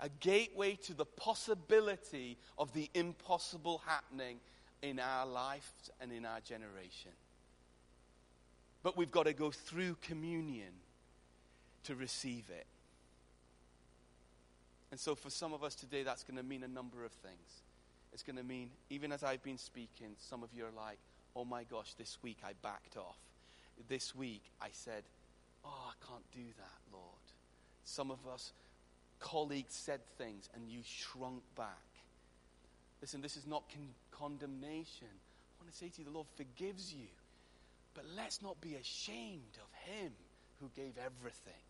A 0.00 0.08
gateway 0.20 0.74
to 0.84 0.94
the 0.94 1.04
possibility 1.04 2.36
of 2.58 2.72
the 2.72 2.90
impossible 2.94 3.82
happening 3.86 4.38
in 4.82 5.00
our 5.00 5.26
lives 5.26 5.90
and 6.00 6.12
in 6.12 6.24
our 6.24 6.40
generation. 6.40 7.12
But 8.82 8.96
we've 8.96 9.10
got 9.10 9.24
to 9.24 9.32
go 9.32 9.50
through 9.50 9.96
communion 10.02 10.72
to 11.84 11.94
receive 11.94 12.44
it. 12.50 12.66
And 14.90 15.00
so, 15.00 15.14
for 15.14 15.30
some 15.30 15.52
of 15.52 15.64
us 15.64 15.74
today, 15.74 16.02
that's 16.02 16.22
going 16.22 16.36
to 16.36 16.42
mean 16.42 16.62
a 16.62 16.68
number 16.68 17.04
of 17.04 17.10
things. 17.10 17.62
It's 18.12 18.22
going 18.22 18.36
to 18.36 18.44
mean, 18.44 18.70
even 18.90 19.12
as 19.12 19.22
I've 19.22 19.42
been 19.42 19.58
speaking, 19.58 20.16
some 20.18 20.42
of 20.42 20.48
you 20.54 20.64
are 20.64 20.74
like, 20.76 20.98
oh 21.34 21.44
my 21.44 21.64
gosh, 21.64 21.94
this 21.94 22.18
week 22.22 22.38
I 22.44 22.52
backed 22.62 22.96
off. 22.96 23.18
This 23.88 24.14
week 24.14 24.42
I 24.60 24.68
said, 24.72 25.02
oh, 25.64 25.90
I 25.90 26.06
can't 26.06 26.24
do 26.32 26.52
that, 26.58 26.92
Lord. 26.92 27.04
Some 27.84 28.10
of 28.10 28.26
us, 28.26 28.52
colleagues 29.20 29.74
said 29.74 30.00
things 30.18 30.48
and 30.54 30.68
you 30.68 30.80
shrunk 30.84 31.42
back. 31.56 31.86
Listen, 33.00 33.20
this 33.20 33.36
is 33.36 33.46
not 33.46 33.64
con- 33.70 33.94
condemnation. 34.10 35.08
I 35.10 35.62
want 35.62 35.72
to 35.72 35.76
say 35.76 35.88
to 35.88 35.98
you, 35.98 36.04
the 36.04 36.10
Lord 36.10 36.26
forgives 36.36 36.92
you. 36.92 37.08
But 37.94 38.04
let's 38.16 38.42
not 38.42 38.60
be 38.60 38.74
ashamed 38.74 39.56
of 39.56 39.92
Him 39.92 40.12
who 40.60 40.70
gave 40.74 40.94
everything. 40.98 41.64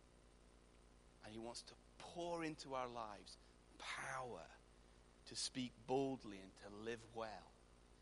And 1.24 1.32
He 1.32 1.38
wants 1.38 1.62
to 1.62 1.74
pour 1.98 2.44
into 2.44 2.74
our 2.74 2.88
lives 2.88 3.36
power 3.78 4.42
to 5.28 5.36
speak 5.36 5.72
boldly 5.86 6.38
and 6.42 6.50
to 6.62 6.90
live 6.90 7.00
well 7.14 7.28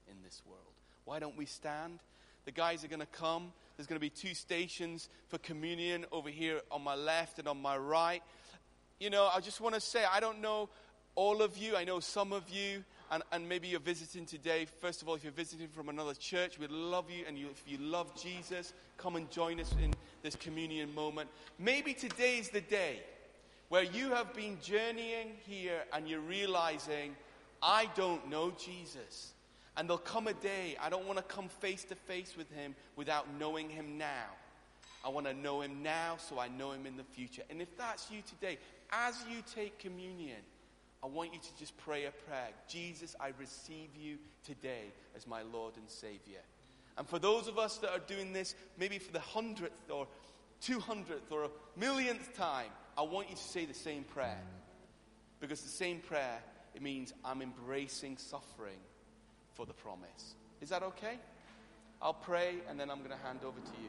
in 0.09 0.17
this 0.23 0.43
world. 0.47 0.61
Why 1.05 1.19
don't 1.19 1.37
we 1.37 1.47
stand? 1.47 1.99
The 2.45 2.53
guys 2.53 2.85
are 2.85 2.89
going 2.89 3.01
to 3.01 3.07
come. 3.07 3.53
There's 3.77 3.87
going 3.87 3.97
to 3.97 4.01
be 4.01 4.11
two 4.11 4.35
stations 4.35 5.09
for 5.29 5.39
communion 5.39 6.05
over 6.13 6.29
here 6.29 6.61
on 6.71 6.83
my 6.83 6.95
left 6.95 7.39
and 7.39 7.49
on 7.49 7.61
my 7.61 7.77
right. 7.77 8.23
You 9.01 9.11
know, 9.11 9.31
I 9.35 9.41
just 9.41 9.61
want 9.61 9.75
to 9.75 9.81
say, 9.81 10.05
I 10.05 10.21
don't 10.21 10.41
know 10.41 10.69
all 11.15 11.43
of 11.43 11.57
you. 11.57 11.77
I 11.77 11.85
know 11.85 12.01
some 12.01 12.33
of 12.33 12.49
you, 12.51 12.85
and, 13.11 13.23
and 13.33 13.49
maybe 13.49 13.69
you're 13.69 13.81
visiting 13.81 14.27
today. 14.27 14.67
First 14.81 15.03
of 15.03 15.09
all, 15.09 15.15
if 15.15 15.25
you're 15.25 15.33
visiting 15.33 15.69
from 15.69 15.89
another 15.89 16.15
church, 16.15 16.59
we'd 16.59 16.71
love 16.71 17.11
you. 17.11 17.25
And 17.27 17.39
you, 17.39 17.49
if 17.51 17.63
you 17.67 17.79
love 17.79 18.15
Jesus, 18.21 18.73
come 18.99 19.17
and 19.17 19.31
join 19.31 19.61
us 19.61 19.75
in 19.83 19.95
this 20.23 20.37
communion 20.37 20.95
moment. 20.95 21.31
Maybe 21.59 21.95
today 21.95 22.39
is 22.39 22.51
the 22.51 22.61
day 22.61 23.01
where 23.69 23.83
you 23.83 24.11
have 24.11 24.35
been 24.35 24.59
journeying 24.63 25.33
here 25.47 25.83
and 25.93 26.09
you're 26.09 26.21
realizing, 26.21 27.17
I 27.63 27.89
don't 27.95 28.29
know 28.29 28.53
Jesus. 28.53 29.33
And 29.77 29.89
there'll 29.89 29.99
come 29.99 30.29
a 30.29 30.35
day, 30.35 30.77
I 30.81 30.89
don't 30.89 31.07
want 31.07 31.19
to 31.19 31.25
come 31.25 31.49
face 31.49 31.85
to 31.85 31.95
face 31.95 32.35
with 32.37 32.51
him 32.53 32.75
without 32.97 33.27
knowing 33.39 33.69
him 33.69 33.99
now. 33.99 34.29
I 35.05 35.09
want 35.09 35.27
to 35.27 35.35
know 35.35 35.61
him 35.61 35.83
now 35.83 36.17
so 36.19 36.39
I 36.39 36.49
know 36.49 36.73
him 36.73 36.87
in 36.87 36.97
the 36.97 37.05
future. 37.05 37.43
And 37.51 37.61
if 37.61 37.77
that's 37.77 38.11
you 38.11 38.23
today, 38.23 38.59
as 38.91 39.23
you 39.29 39.43
take 39.55 39.79
communion, 39.79 40.39
I 41.03 41.07
want 41.07 41.35
you 41.35 41.41
to 41.41 41.59
just 41.59 41.77
pray 41.77 42.07
a 42.07 42.11
prayer. 42.11 42.49
Jesus, 42.69 43.15
I 43.21 43.33
receive 43.39 43.91
you 44.01 44.17
today 44.45 44.93
as 45.15 45.27
my 45.27 45.43
Lord 45.43 45.77
and 45.77 45.89
Savior. 45.89 46.41
And 46.97 47.07
for 47.07 47.19
those 47.19 47.49
of 47.49 47.59
us 47.59 47.77
that 47.79 47.91
are 47.91 47.99
doing 47.99 48.33
this, 48.33 48.55
maybe 48.79 48.99
for 48.99 49.13
the 49.13 49.21
hundredth 49.21 49.91
or 49.91 50.07
200th 50.63 51.31
or 51.31 51.45
a 51.45 51.51
millionth 51.77 52.35
time, 52.37 52.71
I 52.97 53.03
want 53.03 53.31
you 53.31 53.37
to 53.37 53.43
say 53.43 53.65
the 53.65 53.75
same 53.75 54.05
prayer. 54.05 54.41
Because 55.41 55.61
the 55.61 55.69
same 55.69 55.99
prayer, 56.01 56.39
it 56.75 56.83
means 56.83 57.13
I'm 57.25 57.43
embracing 57.43 58.17
suffering 58.17 58.79
for 59.53 59.67
the 59.67 59.73
promise. 59.73 60.35
Is 60.61 60.71
that 60.71 60.83
okay? 60.83 61.19
I'll 62.01 62.15
pray 62.15 62.57
and 62.69 62.79
then 62.79 62.91
I'm 62.91 62.99
going 62.99 63.11
to 63.11 63.27
hand 63.27 63.41
over 63.45 63.59
to 63.59 63.83
you. 63.83 63.89